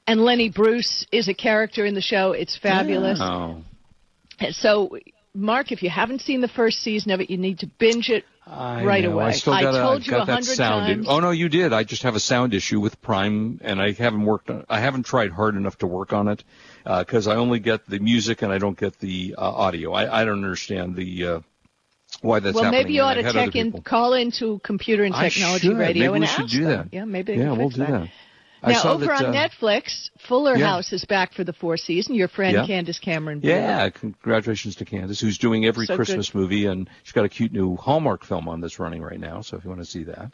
and 0.08 0.20
Lenny 0.24 0.48
Bruce 0.50 1.06
is 1.12 1.28
a 1.28 1.34
character 1.34 1.86
in 1.86 1.94
the 1.94 2.00
show. 2.00 2.32
It's 2.32 2.56
fabulous. 2.58 3.20
Oh. 3.22 3.62
So, 4.50 4.98
Mark, 5.34 5.70
if 5.70 5.82
you 5.82 5.90
haven't 5.90 6.22
seen 6.22 6.40
the 6.40 6.48
first 6.48 6.80
season 6.80 7.12
of 7.12 7.20
it, 7.20 7.30
you 7.30 7.38
need 7.38 7.60
to 7.60 7.66
binge 7.66 8.10
it 8.10 8.24
I 8.46 8.84
right 8.84 9.04
know. 9.04 9.12
away. 9.12 9.26
I 9.26 9.30
still 9.32 9.52
got 9.52 9.72
told 9.72 10.06
you 10.06 10.16
a 10.16 10.24
hundred 10.24 10.56
times. 10.56 11.06
Oh 11.08 11.20
no, 11.20 11.30
you 11.30 11.48
did. 11.48 11.72
I 11.72 11.84
just 11.84 12.02
have 12.02 12.16
a 12.16 12.20
sound 12.20 12.52
issue 12.52 12.80
with 12.80 13.00
Prime, 13.00 13.60
and 13.62 13.80
I 13.80 13.92
haven't 13.92 14.24
worked. 14.24 14.50
On, 14.50 14.64
I 14.68 14.80
haven't 14.80 15.04
tried 15.04 15.30
hard 15.30 15.54
enough 15.54 15.78
to 15.78 15.86
work 15.86 16.12
on 16.12 16.26
it 16.26 16.42
because 16.84 17.28
I 17.28 17.36
only 17.36 17.60
get 17.60 17.86
the 17.86 18.00
music 18.00 18.42
and 18.42 18.52
I 18.52 18.58
don't 18.58 18.76
get 18.78 18.98
the 18.98 19.36
uh, 19.38 19.42
audio. 19.42 19.92
I, 19.92 20.22
I 20.22 20.24
don't 20.24 20.42
understand 20.42 20.96
the 20.96 21.26
uh, 21.26 21.40
why 22.22 22.40
that's 22.40 22.54
well, 22.54 22.64
happening. 22.64 22.82
maybe 22.82 22.94
you 22.94 23.02
ought 23.02 23.14
to 23.14 23.32
check 23.32 23.54
in, 23.54 23.72
call 23.82 24.14
into 24.14 24.58
Computer 24.64 25.04
and 25.04 25.14
Technology. 25.14 25.68
Radio 25.72 25.78
Maybe 25.78 26.04
and 26.06 26.20
we 26.20 26.26
should 26.26 26.44
ask 26.44 26.52
do 26.52 26.64
them. 26.64 26.88
that. 26.90 26.96
Yeah, 26.96 27.04
maybe 27.04 27.34
Yeah, 27.34 27.52
we'll 27.52 27.70
do 27.70 27.78
that. 27.78 27.90
that. 27.90 28.10
I 28.62 28.72
Now, 28.72 28.92
over 28.92 29.06
that, 29.06 29.24
on 29.24 29.34
uh, 29.34 29.48
Netflix, 29.48 30.10
Fuller 30.28 30.56
yeah. 30.56 30.66
House 30.66 30.92
is 30.92 31.04
back 31.06 31.32
for 31.32 31.44
the 31.44 31.52
fourth 31.52 31.80
season. 31.80 32.14
Your 32.14 32.28
friend 32.28 32.54
Yeah. 32.54 32.66
Candace 32.66 32.98
Cameron. 32.98 33.40
Bure. 33.40 33.56
Yeah, 33.56 33.88
congratulations 33.88 34.76
to 34.76 34.84
Candace, 34.84 35.20
who's 35.20 35.38
doing 35.38 35.64
every 35.64 35.86
So 35.86 35.96
Christmas 35.96 36.34
movie, 36.34 36.66
and 36.66 36.88
she's 37.02 37.12
got 37.12 37.24
a 37.24 37.28
cute 37.28 37.52
new 37.52 37.76
Hallmark 37.76 38.24
film 38.24 38.48
on 38.48 38.60
that's 38.60 38.78
running 38.78 39.02
right 39.02 39.18
now. 39.20 39.40
So 39.40 39.56
if 39.56 39.64
you 39.64 39.70
want 39.70 39.82
to 39.82 39.86
see 39.86 40.04
that, 40.04 40.32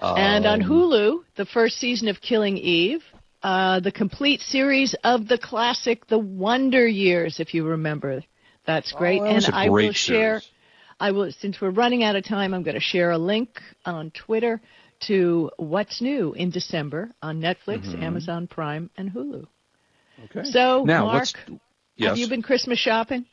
And 0.00 0.46
on 0.46 0.62
Um, 0.62 0.68
Hulu, 0.68 1.22
the 1.36 1.46
first 1.46 1.78
season 1.78 2.08
of 2.08 2.20
Killing 2.20 2.56
Eve, 2.56 3.04
uh, 3.42 3.78
the 3.80 3.92
complete 3.92 4.40
series 4.40 4.94
of 5.04 5.28
the 5.28 5.38
classic 5.38 6.06
The 6.08 6.18
Wonder 6.18 6.86
Years, 6.86 7.38
if 7.38 7.54
you 7.54 7.64
remember. 7.64 8.22
That's 8.66 8.92
great. 8.92 9.20
Oh, 9.20 9.24
that 9.24 9.46
and 9.46 9.54
I 9.54 9.68
will 9.68 9.74
great 9.74 9.94
share. 9.96 10.42
I 11.00 11.10
will, 11.10 11.32
since 11.32 11.60
we're 11.60 11.70
running 11.70 12.04
out 12.04 12.14
of 12.14 12.24
time, 12.24 12.54
I'm 12.54 12.62
going 12.62 12.76
to 12.76 12.80
share 12.80 13.10
a 13.10 13.18
link 13.18 13.60
on 13.84 14.10
Twitter 14.12 14.60
to 15.08 15.50
what's 15.56 16.00
new 16.00 16.32
in 16.32 16.50
December 16.50 17.10
on 17.22 17.40
Netflix, 17.40 17.86
Mm-hmm. 17.86 18.02
Amazon 18.02 18.46
Prime, 18.46 18.90
and 18.96 19.10
Hulu. 19.10 19.46
Okay. 20.24 20.44
So, 20.50 20.84
now 20.84 21.06
Mark. 21.06 21.28
Yes. 21.96 22.08
have 22.10 22.18
you 22.18 22.28
been 22.28 22.42
Christmas 22.42 22.78
shopping? 22.78 23.26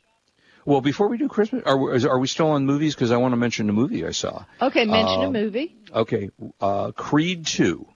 Well, 0.66 0.80
before 0.82 1.08
we 1.08 1.16
do 1.16 1.28
Christmas, 1.28 1.62
are 1.64 1.76
we, 1.76 2.04
are 2.06 2.18
we 2.18 2.26
still 2.26 2.50
on 2.50 2.66
movies? 2.66 2.94
Because 2.94 3.10
I 3.10 3.16
want 3.16 3.32
to 3.32 3.36
mention 3.36 3.68
a 3.70 3.72
movie 3.72 4.06
I 4.06 4.10
saw. 4.10 4.44
Okay, 4.60 4.84
mention 4.84 5.22
a 5.22 5.26
Um, 5.28 5.32
movie. 5.32 5.74
Okay, 5.94 6.30
uh, 6.60 6.92
Creed 6.92 7.46
2. 7.46 7.86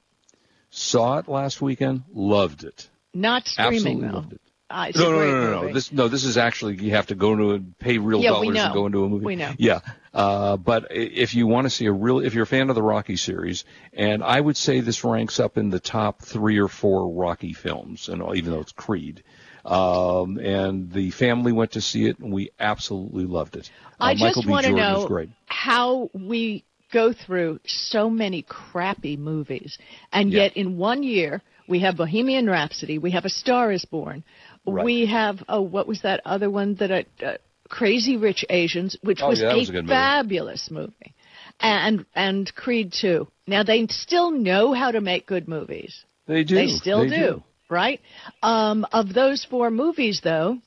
Saw 0.71 1.19
it 1.19 1.29
last 1.29 1.61
weekend. 1.61 2.05
Loved 2.15 2.65
it. 2.65 2.89
Not 3.13 3.47
streaming 3.47 3.77
Absolutely 3.77 4.09
though. 4.09 4.15
loved 4.15 4.33
it. 4.33 4.41
Uh, 4.71 4.91
no, 4.97 5.11
no, 5.13 5.19
no, 5.19 5.41
no, 5.41 5.63
no. 5.67 5.73
This 5.73 5.93
no, 5.93 6.09
this 6.09 6.25
is 6.25 6.39
actually 6.39 6.77
you 6.77 6.93
have 6.93 7.07
to 7.09 7.15
go 7.15 7.37
to 7.37 7.53
a, 7.53 7.61
pay 7.79 7.99
real 7.99 8.23
Yeah, 8.23 8.31
dollars 8.31 8.59
and 8.59 8.73
go 8.73 8.87
into 8.87 9.05
a 9.05 9.09
movie. 9.09 9.27
We 9.27 9.37
know. 9.37 9.53
Yeah, 9.59 9.81
uh, 10.13 10.57
but 10.57 10.87
if 10.91 11.35
you 11.35 11.47
want 11.47 11.67
to 11.67 11.71
see 11.71 11.87
a 11.87 11.93
real, 11.93 12.21
if 12.21 12.35
you're 12.35 12.45
a 12.45 12.47
fan 12.47 12.71
of 12.71 12.75
the 12.75 12.83
Rocky 12.83 13.17
series, 13.17 13.65
and 13.93 14.25
I 14.25 14.41
would 14.41 14.57
say 14.57 14.81
this 14.81 15.05
ranks 15.05 15.39
up 15.39 15.59
in 15.59 15.69
the 15.69 15.81
top 15.81 16.23
three 16.23 16.59
or 16.59 16.69
four 16.69 17.13
Rocky 17.13 17.53
films, 17.53 18.09
and 18.09 18.23
even 18.37 18.53
though 18.53 18.61
it's 18.61 18.73
Creed. 18.73 19.23
Um, 19.65 20.39
and 20.39 20.93
the 20.93 21.11
family 21.11 21.51
went 21.53 21.73
to 21.73 21.81
see 21.81 22.07
it, 22.07 22.19
and 22.19 22.33
we 22.33 22.51
absolutely 22.61 23.25
loved 23.25 23.57
it. 23.57 23.71
Uh, 23.99 24.05
I 24.05 24.15
Michael 24.15 24.43
just 24.43 24.49
want 24.49 24.67
to 24.67 24.73
know 24.73 25.27
how 25.47 26.11
we 26.13 26.65
go 26.93 27.13
through 27.13 27.61
so 27.67 28.11
many 28.11 28.43
crappy 28.43 29.17
movies, 29.17 29.79
and 30.13 30.31
Yeah. 30.31 30.43
yet 30.43 30.57
in 30.57 30.77
one 30.77 31.03
year 31.03 31.43
we 31.67 31.79
have 31.81 31.97
Bohemian 31.97 32.47
Rhapsody, 32.47 32.99
we 32.99 33.13
have 33.13 33.25
A 33.25 33.31
Star 33.31 33.73
Is 33.73 33.87
Born, 33.87 34.23
Right. 34.67 34.85
we 34.85 35.07
have 35.07 35.43
oh, 35.49 35.61
what 35.63 35.87
was 35.87 36.03
that 36.03 36.21
other 36.25 36.49
one 36.51 36.75
that 36.77 36.91
I, 36.93 37.07
uh, 37.25 37.37
Crazy 37.69 38.17
Rich 38.17 38.45
Asians, 38.51 38.97
which 39.03 39.21
Oh, 39.23 39.29
was, 39.29 39.41
yeah, 39.41 39.53
a 39.53 39.57
was 39.57 39.69
a 39.69 39.73
good 39.73 39.85
movie. 39.85 39.95
fabulous 39.95 40.71
movie, 40.71 41.15
and 41.61 42.05
and 42.15 42.53
Creed 42.55 42.93
Two. 42.93 43.29
Now 43.47 43.63
they 43.63 43.87
still 43.89 44.31
know 44.31 44.73
how 44.73 44.91
to 44.91 45.01
make 45.01 45.27
good 45.27 45.49
movies. 45.49 46.05
They 46.27 46.45
do. 46.45 46.55
They 46.55 46.69
still 46.69 47.01
They 47.09 47.17
do, 47.17 47.43
right? 47.69 48.01
Um, 48.43 48.87
of 48.93 49.13
those 49.13 49.45
four 49.45 49.71
movies, 49.71 50.21
though, 50.25 50.59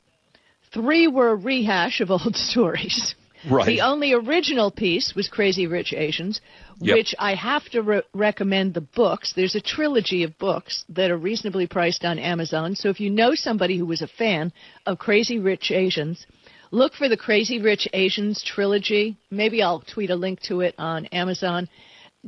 three 0.73 1.07
were 1.07 1.29
a 1.29 1.35
rehash 1.35 1.99
of 2.01 2.11
old 2.11 2.35
stories. 2.49 3.15
Right. 3.49 3.65
The 3.67 3.81
only 3.81 4.13
original 4.13 4.71
piece 4.71 5.13
was 5.15 5.27
Crazy 5.27 5.67
Rich 5.67 5.93
Asians, 5.93 6.41
Yep. 6.79 6.95
which 6.95 7.15
I 7.17 7.33
have 7.33 7.67
to 7.69 7.81
re- 7.81 8.03
recommend 8.13 8.73
the 8.73 8.81
books. 8.81 9.33
There's 9.33 9.55
a 9.55 9.61
trilogy 9.61 10.23
of 10.23 10.37
books 10.37 10.85
that 10.89 11.09
are 11.09 11.17
reasonably 11.17 11.65
priced 11.65 12.05
on 12.05 12.19
Amazon. 12.19 12.75
So 12.75 12.89
if 12.89 12.99
you 12.99 13.09
know 13.09 13.33
somebody 13.33 13.77
who 13.77 13.85
was 13.85 14.03
a 14.03 14.07
fan 14.07 14.53
of 14.85 14.99
Crazy 14.99 15.39
Rich 15.39 15.71
Asians, 15.71 16.27
look 16.69 16.93
for 16.93 17.09
the 17.09 17.17
Crazy 17.17 17.59
Rich 17.59 17.87
Asians 17.93 18.43
trilogy. 18.43 19.17
Maybe 19.31 19.63
I'll 19.63 19.81
tweet 19.81 20.11
a 20.11 20.15
link 20.15 20.39
to 20.41 20.61
it 20.61 20.75
on 20.77 21.07
Amazon. 21.07 21.67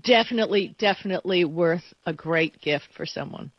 Definitely, 0.02 0.76
definitely 0.80 1.46
worth 1.46 1.94
a 2.06 2.14
great 2.14 2.60
gift 2.60 2.88
for 2.96 3.06
someone. 3.06 3.52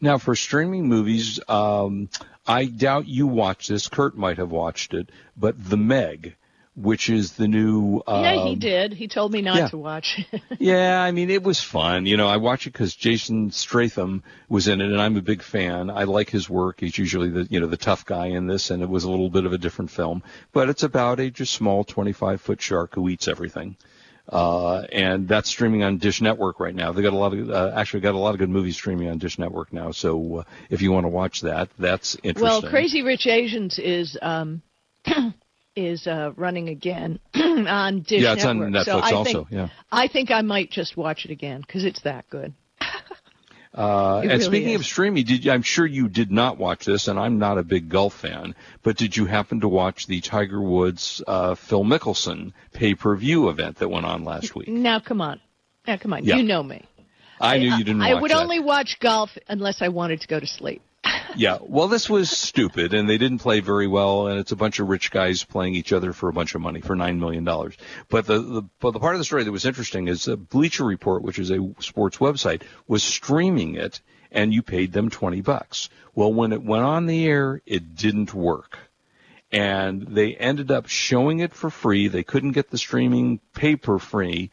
Now, 0.00 0.18
for 0.18 0.36
streaming 0.36 0.88
movies, 0.88 1.40
um, 1.48 2.08
I 2.46 2.66
doubt 2.66 3.06
you 3.06 3.26
watched 3.26 3.68
this. 3.68 3.88
Kurt 3.88 4.16
might 4.16 4.38
have 4.38 4.50
watched 4.50 4.94
it, 4.94 5.10
but 5.36 5.54
The 5.58 5.76
Meg, 5.76 6.36
which 6.80 7.10
is 7.10 7.32
the 7.32 7.48
new. 7.48 8.02
Um, 8.06 8.22
yeah, 8.22 8.44
he 8.44 8.54
did. 8.54 8.92
He 8.92 9.08
told 9.08 9.32
me 9.32 9.42
not 9.42 9.56
yeah. 9.56 9.68
to 9.68 9.78
watch. 9.78 10.24
Yeah, 10.60 11.00
I 11.00 11.12
mean, 11.12 11.30
it 11.30 11.42
was 11.42 11.60
fun. 11.60 12.04
You 12.06 12.16
know, 12.16 12.26
I 12.26 12.36
watch 12.36 12.66
it 12.66 12.72
because 12.72 12.94
Jason 12.94 13.50
Statham 13.52 14.24
was 14.48 14.66
in 14.66 14.80
it, 14.80 14.90
and 14.90 15.00
I'm 15.00 15.16
a 15.16 15.22
big 15.22 15.42
fan. 15.42 15.88
I 15.88 16.04
like 16.04 16.30
his 16.30 16.50
work. 16.50 16.80
He's 16.80 16.98
usually 16.98 17.28
the 17.28 17.46
you 17.48 17.60
know 17.60 17.66
the 17.66 17.76
tough 17.76 18.04
guy 18.04 18.26
in 18.26 18.46
this, 18.46 18.70
and 18.70 18.82
it 18.82 18.88
was 18.88 19.04
a 19.04 19.10
little 19.10 19.30
bit 19.30 19.44
of 19.44 19.52
a 19.52 19.58
different 19.58 19.90
film. 19.90 20.22
But 20.52 20.68
it's 20.68 20.82
about 20.82 21.20
a 21.20 21.30
just 21.30 21.54
small 21.54 21.84
25 21.84 22.40
foot 22.40 22.60
shark 22.60 22.94
who 22.94 23.08
eats 23.08 23.28
everything. 23.28 23.76
Uh, 24.28 24.82
and 24.92 25.26
that's 25.26 25.48
streaming 25.48 25.82
on 25.82 25.96
Dish 25.96 26.20
Network 26.20 26.60
right 26.60 26.74
now. 26.74 26.92
They 26.92 27.02
got 27.02 27.14
a 27.14 27.16
lot 27.16 27.32
of, 27.32 27.50
uh, 27.50 27.72
actually 27.74 28.00
got 28.00 28.14
a 28.14 28.18
lot 28.18 28.34
of 28.34 28.38
good 28.38 28.50
movies 28.50 28.76
streaming 28.76 29.08
on 29.08 29.18
Dish 29.18 29.38
Network 29.38 29.72
now. 29.72 29.92
So 29.92 30.38
uh, 30.38 30.44
if 30.68 30.82
you 30.82 30.92
want 30.92 31.04
to 31.04 31.08
watch 31.08 31.40
that, 31.42 31.70
that's 31.78 32.14
interesting. 32.16 32.42
well, 32.42 32.62
Crazy 32.62 33.02
Rich 33.02 33.26
Asians 33.26 33.78
is 33.78 34.18
um, 34.20 34.60
is 35.78 36.06
uh, 36.06 36.32
running 36.36 36.68
again 36.68 37.20
on 37.34 38.00
Dish 38.00 38.22
Yeah, 38.22 38.34
it's 38.34 38.44
on 38.44 38.58
Network. 38.58 38.84
so 38.84 39.00
Netflix 39.00 39.02
I 39.02 39.12
also, 39.12 39.44
Think, 39.44 39.52
yeah. 39.52 39.68
I 39.92 40.08
think 40.08 40.30
I 40.30 40.42
might 40.42 40.70
just 40.70 40.96
watch 40.96 41.24
it 41.24 41.30
again 41.30 41.60
because 41.60 41.84
it's 41.84 42.02
that 42.02 42.28
good. 42.28 42.52
Uh, 43.74 44.18
and 44.22 44.30
really 44.30 44.44
speaking 44.44 44.74
is. 44.74 44.80
of 44.80 44.86
streaming, 44.86 45.24
did 45.24 45.44
you, 45.44 45.52
I'm 45.52 45.62
sure 45.62 45.86
you 45.86 46.08
did 46.08 46.32
not 46.32 46.58
watch 46.58 46.84
this, 46.84 47.06
and 47.06 47.18
I'm 47.18 47.38
not 47.38 47.58
a 47.58 47.62
big 47.62 47.88
golf 47.88 48.14
fan, 48.14 48.56
but 48.82 48.96
did 48.96 49.16
you 49.16 49.26
happen 49.26 49.60
to 49.60 49.68
watch 49.68 50.06
the 50.06 50.20
Tiger 50.20 50.60
Woods 50.60 51.22
uh, 51.26 51.54
Phil 51.54 51.84
Mickelson 51.84 52.52
pay 52.72 52.94
per 52.94 53.14
view 53.14 53.48
event 53.48 53.76
that 53.78 53.88
went 53.88 54.04
on 54.04 54.24
last 54.24 54.54
week? 54.56 54.68
Now, 54.68 54.98
come 54.98 55.20
on. 55.20 55.40
Now, 55.86 55.96
come 55.96 56.12
on. 56.12 56.24
Yeah. 56.24 56.36
You 56.36 56.42
know 56.42 56.62
me. 56.62 56.84
I 57.40 57.58
knew 57.58 57.72
you 57.72 57.84
didn't. 57.84 58.02
I 58.02 58.20
would 58.20 58.32
that. 58.32 58.42
only 58.42 58.58
watch 58.58 58.98
golf 59.00 59.30
unless 59.46 59.80
I 59.80 59.88
wanted 59.88 60.22
to 60.22 60.26
go 60.26 60.40
to 60.40 60.46
sleep. 60.46 60.82
Yeah, 61.36 61.58
well, 61.60 61.86
this 61.86 62.10
was 62.10 62.30
stupid, 62.30 62.94
and 62.94 63.08
they 63.08 63.18
didn't 63.18 63.38
play 63.38 63.60
very 63.60 63.86
well, 63.86 64.26
and 64.26 64.40
it's 64.40 64.50
a 64.50 64.56
bunch 64.56 64.80
of 64.80 64.88
rich 64.88 65.12
guys 65.12 65.44
playing 65.44 65.76
each 65.76 65.92
other 65.92 66.12
for 66.12 66.28
a 66.28 66.32
bunch 66.32 66.56
of 66.56 66.60
money 66.60 66.80
for 66.80 66.96
nine 66.96 67.20
million 67.20 67.44
dollars. 67.44 67.76
But 68.08 68.26
the, 68.26 68.40
the 68.40 68.62
but 68.80 68.90
the 68.90 68.98
part 68.98 69.14
of 69.14 69.20
the 69.20 69.24
story 69.24 69.44
that 69.44 69.52
was 69.52 69.64
interesting 69.64 70.08
is 70.08 70.26
Bleacher 70.26 70.84
Report, 70.84 71.22
which 71.22 71.38
is 71.38 71.50
a 71.50 71.60
sports 71.78 72.16
website, 72.16 72.62
was 72.88 73.04
streaming 73.04 73.76
it, 73.76 74.00
and 74.32 74.52
you 74.52 74.62
paid 74.62 74.92
them 74.92 75.10
twenty 75.10 75.40
bucks. 75.40 75.90
Well, 76.14 76.32
when 76.32 76.52
it 76.52 76.62
went 76.62 76.82
on 76.84 77.06
the 77.06 77.26
air, 77.26 77.62
it 77.66 77.94
didn't 77.94 78.34
work. 78.34 78.78
And 79.52 80.02
they 80.02 80.34
ended 80.34 80.72
up 80.72 80.88
showing 80.88 81.38
it 81.38 81.54
for 81.54 81.70
free. 81.70 82.08
They 82.08 82.24
couldn't 82.24 82.52
get 82.52 82.70
the 82.70 82.78
streaming 82.78 83.38
pay 83.54 83.76
per 83.76 83.98
free, 83.98 84.50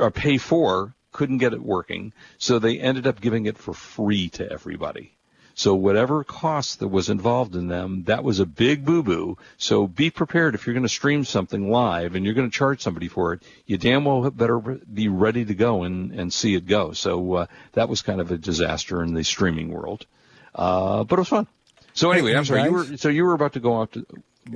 or 0.00 0.10
pay 0.10 0.38
for, 0.38 0.94
couldn't 1.12 1.38
get 1.38 1.52
it 1.52 1.62
working. 1.62 2.12
So 2.38 2.58
they 2.58 2.80
ended 2.80 3.06
up 3.06 3.20
giving 3.20 3.46
it 3.46 3.56
for 3.56 3.72
free 3.72 4.30
to 4.30 4.50
everybody. 4.50 5.17
So 5.58 5.74
whatever 5.74 6.22
cost 6.22 6.78
that 6.78 6.86
was 6.86 7.08
involved 7.08 7.56
in 7.56 7.66
them, 7.66 8.04
that 8.04 8.22
was 8.22 8.38
a 8.38 8.46
big 8.46 8.84
boo-boo. 8.84 9.36
So 9.56 9.88
be 9.88 10.08
prepared 10.08 10.54
if 10.54 10.64
you're 10.64 10.72
going 10.72 10.84
to 10.84 10.88
stream 10.88 11.24
something 11.24 11.68
live 11.68 12.14
and 12.14 12.24
you're 12.24 12.34
going 12.34 12.48
to 12.48 12.56
charge 12.56 12.80
somebody 12.80 13.08
for 13.08 13.32
it. 13.32 13.42
You 13.66 13.76
damn 13.76 14.04
well 14.04 14.30
better 14.30 14.60
be 14.60 15.08
ready 15.08 15.44
to 15.44 15.54
go 15.54 15.82
and, 15.82 16.12
and 16.12 16.32
see 16.32 16.54
it 16.54 16.66
go. 16.66 16.92
So 16.92 17.32
uh, 17.34 17.46
that 17.72 17.88
was 17.88 18.02
kind 18.02 18.20
of 18.20 18.30
a 18.30 18.38
disaster 18.38 19.02
in 19.02 19.14
the 19.14 19.24
streaming 19.24 19.70
world, 19.70 20.06
uh, 20.54 21.02
but 21.02 21.16
it 21.16 21.22
was 21.22 21.28
fun. 21.28 21.48
So 21.92 22.12
anyway, 22.12 22.36
I'm 22.36 22.44
sorry. 22.44 22.62
You 22.62 22.72
were 22.72 22.96
so 22.96 23.08
you 23.08 23.24
were 23.24 23.34
about 23.34 23.54
to 23.54 23.60
go 23.60 23.80
out 23.80 23.90
to. 23.94 24.06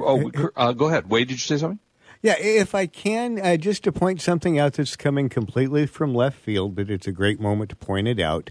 Oh, 0.01 0.31
uh, 0.55 0.71
go 0.71 0.87
ahead. 0.87 1.11
Wade, 1.11 1.27
did 1.27 1.35
you 1.35 1.39
say 1.39 1.59
something? 1.59 1.81
Yeah, 2.23 2.37
if 2.39 2.77
I 2.77 2.87
can, 2.87 3.41
uh, 3.41 3.57
just 3.57 3.83
to 3.83 3.91
point 3.91 4.21
something 4.21 4.57
out 4.57 4.75
that's 4.75 4.95
coming 4.95 5.29
completely 5.29 5.87
from 5.87 6.15
left 6.15 6.39
field, 6.39 6.77
but 6.77 6.91
it's 6.91 7.09
a 7.09 7.13
great 7.13 7.41
moment 7.41 7.71
to 7.71 7.77
point 7.77 8.07
it 8.07 8.21
out. 8.21 8.51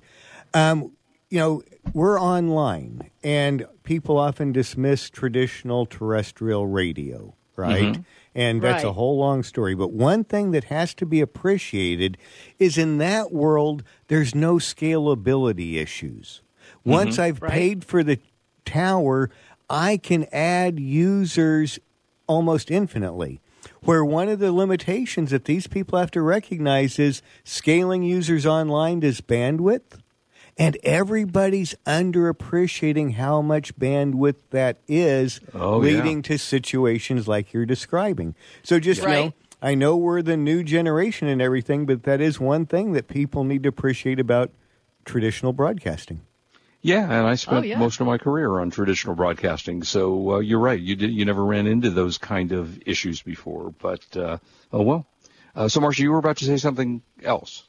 Um, 0.54 0.92
you 1.32 1.40
know, 1.40 1.64
we're 1.94 2.22
online, 2.22 3.10
and 3.24 3.66
people 3.84 4.20
often 4.20 4.52
dismiss 4.52 5.10
traditional 5.10 5.86
terrestrial 5.86 6.68
radio, 6.68 7.34
right? 7.56 7.94
Mm-hmm. 7.94 8.02
And 8.36 8.62
that's 8.62 8.84
a 8.84 8.94
whole 8.94 9.18
long 9.18 9.42
story. 9.44 9.74
But 9.74 9.92
one 9.92 10.24
thing 10.26 10.52
that 10.52 10.66
has 10.66 10.94
to 10.96 11.06
be 11.06 11.22
appreciated 11.22 12.18
is 12.60 12.78
in 12.78 12.98
that 13.00 13.32
world, 13.32 13.84
there's 14.08 14.36
no 14.36 14.56
scalability 14.56 15.76
issues. 15.76 16.42
Mm-hmm. 16.80 16.92
Once 16.92 17.18
I've 17.18 17.42
Right. 17.42 17.52
paid 17.52 17.86
for 17.86 18.04
the 18.04 18.20
tower, 18.66 19.30
I 19.70 19.98
can 19.98 20.28
add 20.34 20.80
users 20.80 21.80
almost 22.28 22.70
infinitely. 22.70 23.40
Where 23.84 24.04
one 24.04 24.28
of 24.28 24.40
the 24.40 24.52
limitations 24.52 25.32
that 25.32 25.46
these 25.46 25.68
people 25.68 25.98
have 25.98 26.12
to 26.12 26.22
recognize 26.22 27.00
is 27.00 27.22
scaling 27.44 28.04
users 28.04 28.46
online 28.46 29.02
is 29.02 29.22
bandwidth. 29.22 30.01
And 30.62 30.78
everybody's 30.84 31.74
underappreciating 31.88 33.16
how 33.16 33.42
much 33.42 33.76
bandwidth 33.80 34.36
that 34.52 34.78
is, 34.88 35.40
Oh, 35.54 35.82
yeah. 35.82 35.96
leading 35.96 36.22
to 36.24 36.38
situations 36.38 37.28
like 37.28 37.52
you're 37.52 37.66
describing. 37.66 38.36
So 38.62 38.80
just 38.80 39.02
you 39.02 39.08
know, 39.08 39.34
I 39.62 39.74
know 39.76 39.98
we're 39.98 40.22
the 40.22 40.38
new 40.38 40.64
generation 40.64 41.28
and 41.28 41.42
everything, 41.42 41.86
but 41.88 42.04
that 42.04 42.22
is 42.22 42.40
one 42.40 42.66
thing 42.68 42.94
that 42.94 43.08
people 43.08 43.44
need 43.44 43.64
to 43.64 43.70
appreciate 43.70 44.20
about 44.20 44.52
traditional 45.04 45.52
broadcasting. 45.52 46.22
Yeah, 46.84 47.04
and 47.06 47.28
I 47.28 47.36
spent 47.36 47.60
Oh, 47.60 47.62
yeah. 47.68 47.78
most 47.80 48.00
of 48.00 48.06
my 48.08 48.18
career 48.20 48.60
on 48.60 48.70
traditional 48.72 49.16
broadcasting. 49.16 49.82
So 49.84 50.34
uh, 50.34 50.40
you're 50.40 50.60
right. 50.60 50.80
You 50.80 50.96
did. 50.96 51.12
You 51.12 51.26
never 51.26 51.44
ran 51.46 51.66
into 51.68 51.90
those 51.90 52.18
kind 52.20 52.52
of 52.52 52.80
issues 52.88 53.22
before. 53.22 53.74
But 53.80 54.06
uh, 54.18 54.38
oh 54.74 54.82
well. 54.84 55.06
Uh, 55.56 55.68
so 55.68 55.80
Marsha, 55.80 56.00
you 56.00 56.12
were 56.12 56.18
about 56.20 56.38
to 56.38 56.46
say 56.46 56.58
something 56.58 57.02
else. 57.24 57.64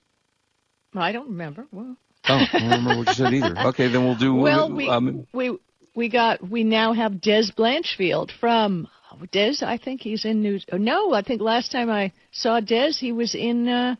I 0.94 1.12
don't 1.12 1.28
remember. 1.28 1.66
Well, 1.72 1.96
Oh, 2.28 2.34
I 2.34 2.46
don't 2.52 2.62
remember 2.62 2.98
what 2.98 3.08
you 3.08 3.14
said 3.14 3.34
either. 3.34 3.54
Okay, 3.68 3.88
then 3.88 4.04
we'll 4.04 4.16
do. 4.16 4.34
well 4.34 4.70
we 4.70 4.88
um, 4.88 5.26
we 5.32 5.58
we 5.94 6.08
got 6.08 6.48
we 6.48 6.64
now 6.64 6.92
have 6.92 7.12
Dez 7.14 7.52
Blanchfield 7.52 8.30
from 8.38 8.88
Dez. 9.32 9.62
I 9.62 9.76
think 9.76 10.00
he's 10.00 10.24
in 10.24 10.42
New. 10.42 10.60
oh, 10.72 10.76
No, 10.76 11.12
I 11.14 11.22
think 11.22 11.40
last 11.40 11.72
time 11.72 11.90
I 11.90 12.12
saw 12.30 12.60
Dez, 12.60 12.98
he 12.98 13.12
was 13.12 13.34
in. 13.34 13.68
Uh, 13.68 13.96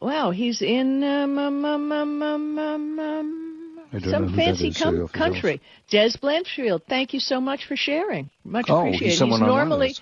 wow, 0.00 0.30
he's 0.30 0.62
in 0.62 1.02
um, 1.02 1.38
um, 1.38 1.64
um, 1.64 1.92
um, 1.92 2.22
um, 2.22 2.58
um, 2.58 2.98
um, 2.98 3.78
I 3.92 3.98
don't 3.98 4.02
know 4.04 4.10
some 4.10 4.34
fancy 4.34 4.72
com- 4.72 4.94
you'll 4.94 5.06
have 5.06 5.12
to 5.12 5.18
country. 5.18 5.60
Dez 5.90 6.18
Blanchfield, 6.18 6.82
thank 6.88 7.12
you 7.12 7.20
so 7.20 7.40
much 7.40 7.66
for 7.66 7.76
sharing. 7.76 8.30
Much 8.44 8.66
Oh, 8.68 8.84
he's 8.84 8.96
appreciated. 8.96 9.18
someone 9.18 9.42
online, 9.42 9.68
normally. 9.68 9.94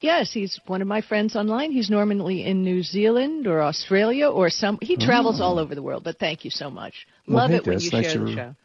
Yes, 0.00 0.32
he's 0.32 0.58
one 0.66 0.80
of 0.80 0.88
my 0.88 1.02
friends 1.02 1.36
online. 1.36 1.72
He's 1.72 1.90
normally 1.90 2.44
in 2.46 2.62
New 2.64 2.82
Zealand 2.82 3.46
or 3.46 3.60
Australia 3.62 4.28
or 4.28 4.48
some. 4.48 4.78
He 4.80 4.96
travels 4.96 5.40
all 5.40 5.58
over 5.58 5.74
the 5.74 5.82
world. 5.82 6.04
But 6.04 6.18
thank 6.18 6.44
you 6.44 6.50
so 6.50 6.70
much. 6.70 7.06
Oh. 7.28 7.34
Well, 7.34 7.36
Love 7.42 7.50
hey, 7.50 7.56
it 7.58 7.66
when 7.66 7.76
Dez, 7.78 7.82
you 7.84 7.90
thanks 7.90 8.12
share 8.12 8.20
the 8.20 8.26
for- 8.26 8.32
show. 8.36 8.56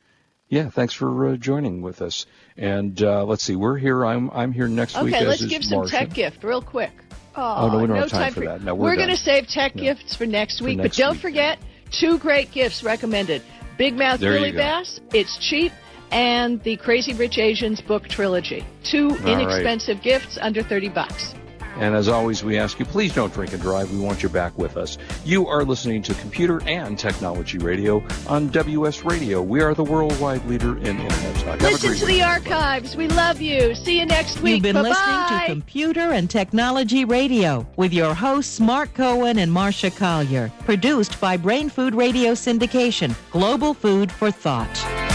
yeah, 0.48 0.70
thanks 0.70 0.94
for 0.94 1.28
uh, 1.28 1.36
joining 1.36 1.82
with 1.82 2.02
us. 2.02 2.26
And 2.56 3.02
uh, 3.04 3.26
let's 3.26 3.44
see, 3.44 3.56
we're 3.58 3.78
here. 3.78 4.06
I'm 4.06 4.30
I'm 4.32 4.54
here 4.54 4.68
next 4.70 4.96
week. 5.02 5.14
Okay, 5.14 5.26
let's 5.26 5.46
give 5.46 5.64
some 5.64 5.80
Marsha. 5.84 5.90
tech 5.92 6.14
gift 6.14 6.44
real 6.44 6.62
quick. 6.62 6.92
Oh, 7.36 7.68
no, 7.68 7.80
we 7.82 7.88
don't 7.88 7.96
no 7.98 8.02
have 8.04 8.10
time 8.12 8.34
for 8.34 8.40
that. 8.46 8.62
No, 8.62 8.74
we're 8.74 8.92
we're 8.92 8.96
going 8.96 9.10
to 9.10 9.18
save 9.18 9.48
tech 9.50 9.76
No. 9.76 9.84
gifts 9.84 10.16
for 10.16 10.26
next 10.26 10.62
week, 10.62 10.78
next 10.78 10.96
but 10.98 11.04
don't 11.04 11.14
week. 11.16 11.22
forget 11.22 11.60
two 11.92 12.18
great 12.18 12.52
gifts 12.54 12.82
recommended. 12.82 13.42
Big 13.78 13.94
Mouth 13.94 14.22
Billy. 14.22 14.54
Bass, 14.54 15.02
it's 15.14 15.38
cheap, 15.46 15.74
and 16.12 16.62
the 16.64 16.78
Crazy 16.78 17.14
Rich 17.14 17.38
Asians 17.38 17.82
book 17.82 18.08
trilogy. 18.08 18.66
Two 18.84 19.10
right. 19.10 19.42
inexpensive 19.42 20.02
gifts 20.02 20.38
under 20.42 20.64
30 20.64 20.90
bucks. 20.90 21.36
And 21.78 21.94
as 21.94 22.08
always, 22.08 22.44
we 22.44 22.58
ask 22.58 22.80
you, 22.80 22.86
please 22.86 23.14
don't 23.14 23.34
drink 23.34 23.52
and 23.52 23.62
drive. 23.62 23.92
We 23.92 24.00
want 24.00 24.24
you 24.24 24.30
back 24.30 24.58
with 24.58 24.78
us. 24.78 24.98
You 25.26 25.48
are 25.48 25.66
listening 25.66 26.02
to 26.04 26.14
Computer 26.16 26.62
and 26.64 26.98
Technology 26.98 27.58
Radio 27.58 28.02
on 28.28 28.48
WS 28.50 29.04
Radio. 29.04 29.42
We 29.42 29.62
are 29.62 29.74
the 29.74 29.84
worldwide 29.84 30.46
leader 30.46 30.78
in 30.78 31.00
Internet 31.00 31.36
talk. 31.46 31.62
Listen 31.62 31.94
to 31.96 32.06
week. 32.06 32.16
the 32.16 32.24
archives. 32.24 32.96
We 32.96 33.08
love 33.10 33.42
you. 33.42 33.76
See 33.76 34.00
you 34.00 34.06
next 34.06 34.42
week. 34.42 34.56
You've 34.56 34.64
been 34.64 34.76
Bye-bye. 34.76 34.90
listening 34.90 35.40
to 35.40 35.46
Computer 35.48 36.12
and 36.14 36.30
Technology 36.30 37.04
Radio 37.04 37.68
with 37.76 37.92
your 37.92 38.14
hosts 38.14 38.60
Mark 38.62 38.94
Cohen 38.94 39.40
and 39.40 39.52
Marsha 39.52 39.96
Collier. 39.96 40.52
Produced 40.60 41.20
by 41.20 41.36
Brain 41.36 41.70
Food 41.70 41.94
Radio 41.94 42.32
Syndication, 42.32 43.14
Global 43.32 43.74
Food 43.74 44.12
for 44.12 44.32
Thought. 44.32 45.15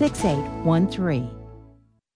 6813. 0.00 1.30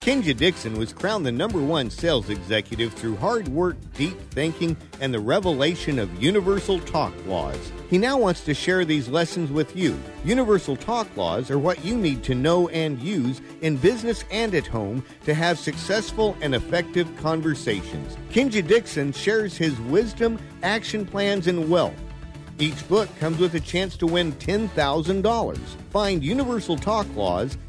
Kenja 0.00 0.34
Dixon 0.34 0.78
was 0.78 0.94
crowned 0.94 1.26
the 1.26 1.30
number 1.30 1.60
one 1.60 1.90
sales 1.90 2.30
executive 2.30 2.94
through 2.94 3.16
hard 3.16 3.46
work, 3.48 3.76
deep 3.92 4.18
thinking, 4.30 4.74
and 5.02 5.12
the 5.12 5.20
revelation 5.20 5.98
of 5.98 6.22
universal 6.22 6.80
talk 6.80 7.12
laws. 7.26 7.72
He 7.90 7.98
now 7.98 8.16
wants 8.16 8.40
to 8.46 8.54
share 8.54 8.86
these 8.86 9.08
lessons 9.08 9.50
with 9.50 9.76
you. 9.76 10.00
Universal 10.24 10.76
talk 10.76 11.14
laws 11.14 11.50
are 11.50 11.58
what 11.58 11.84
you 11.84 11.94
need 11.98 12.24
to 12.24 12.34
know 12.34 12.70
and 12.70 12.98
use 13.00 13.42
in 13.60 13.76
business 13.76 14.24
and 14.30 14.54
at 14.54 14.66
home 14.66 15.04
to 15.26 15.34
have 15.34 15.58
successful 15.58 16.38
and 16.40 16.54
effective 16.54 17.14
conversations. 17.18 18.16
Kenja 18.30 18.66
Dixon 18.66 19.12
shares 19.12 19.58
his 19.58 19.78
wisdom, 19.82 20.38
action 20.62 21.04
plans, 21.04 21.48
and 21.48 21.68
wealth. 21.68 22.00
Each 22.58 22.88
book 22.88 23.08
comes 23.18 23.38
with 23.38 23.54
a 23.56 23.60
chance 23.60 23.96
to 23.98 24.06
win 24.06 24.32
$10,000. 24.34 25.58
Find 25.90 26.24
Universal 26.24 26.76
Talk 26.78 27.06
Laws 27.16 27.58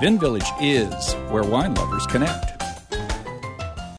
VinVillage 0.00 0.50
is 0.62 1.12
where 1.30 1.42
wine 1.42 1.74
lovers 1.74 2.06
connect. 2.06 2.69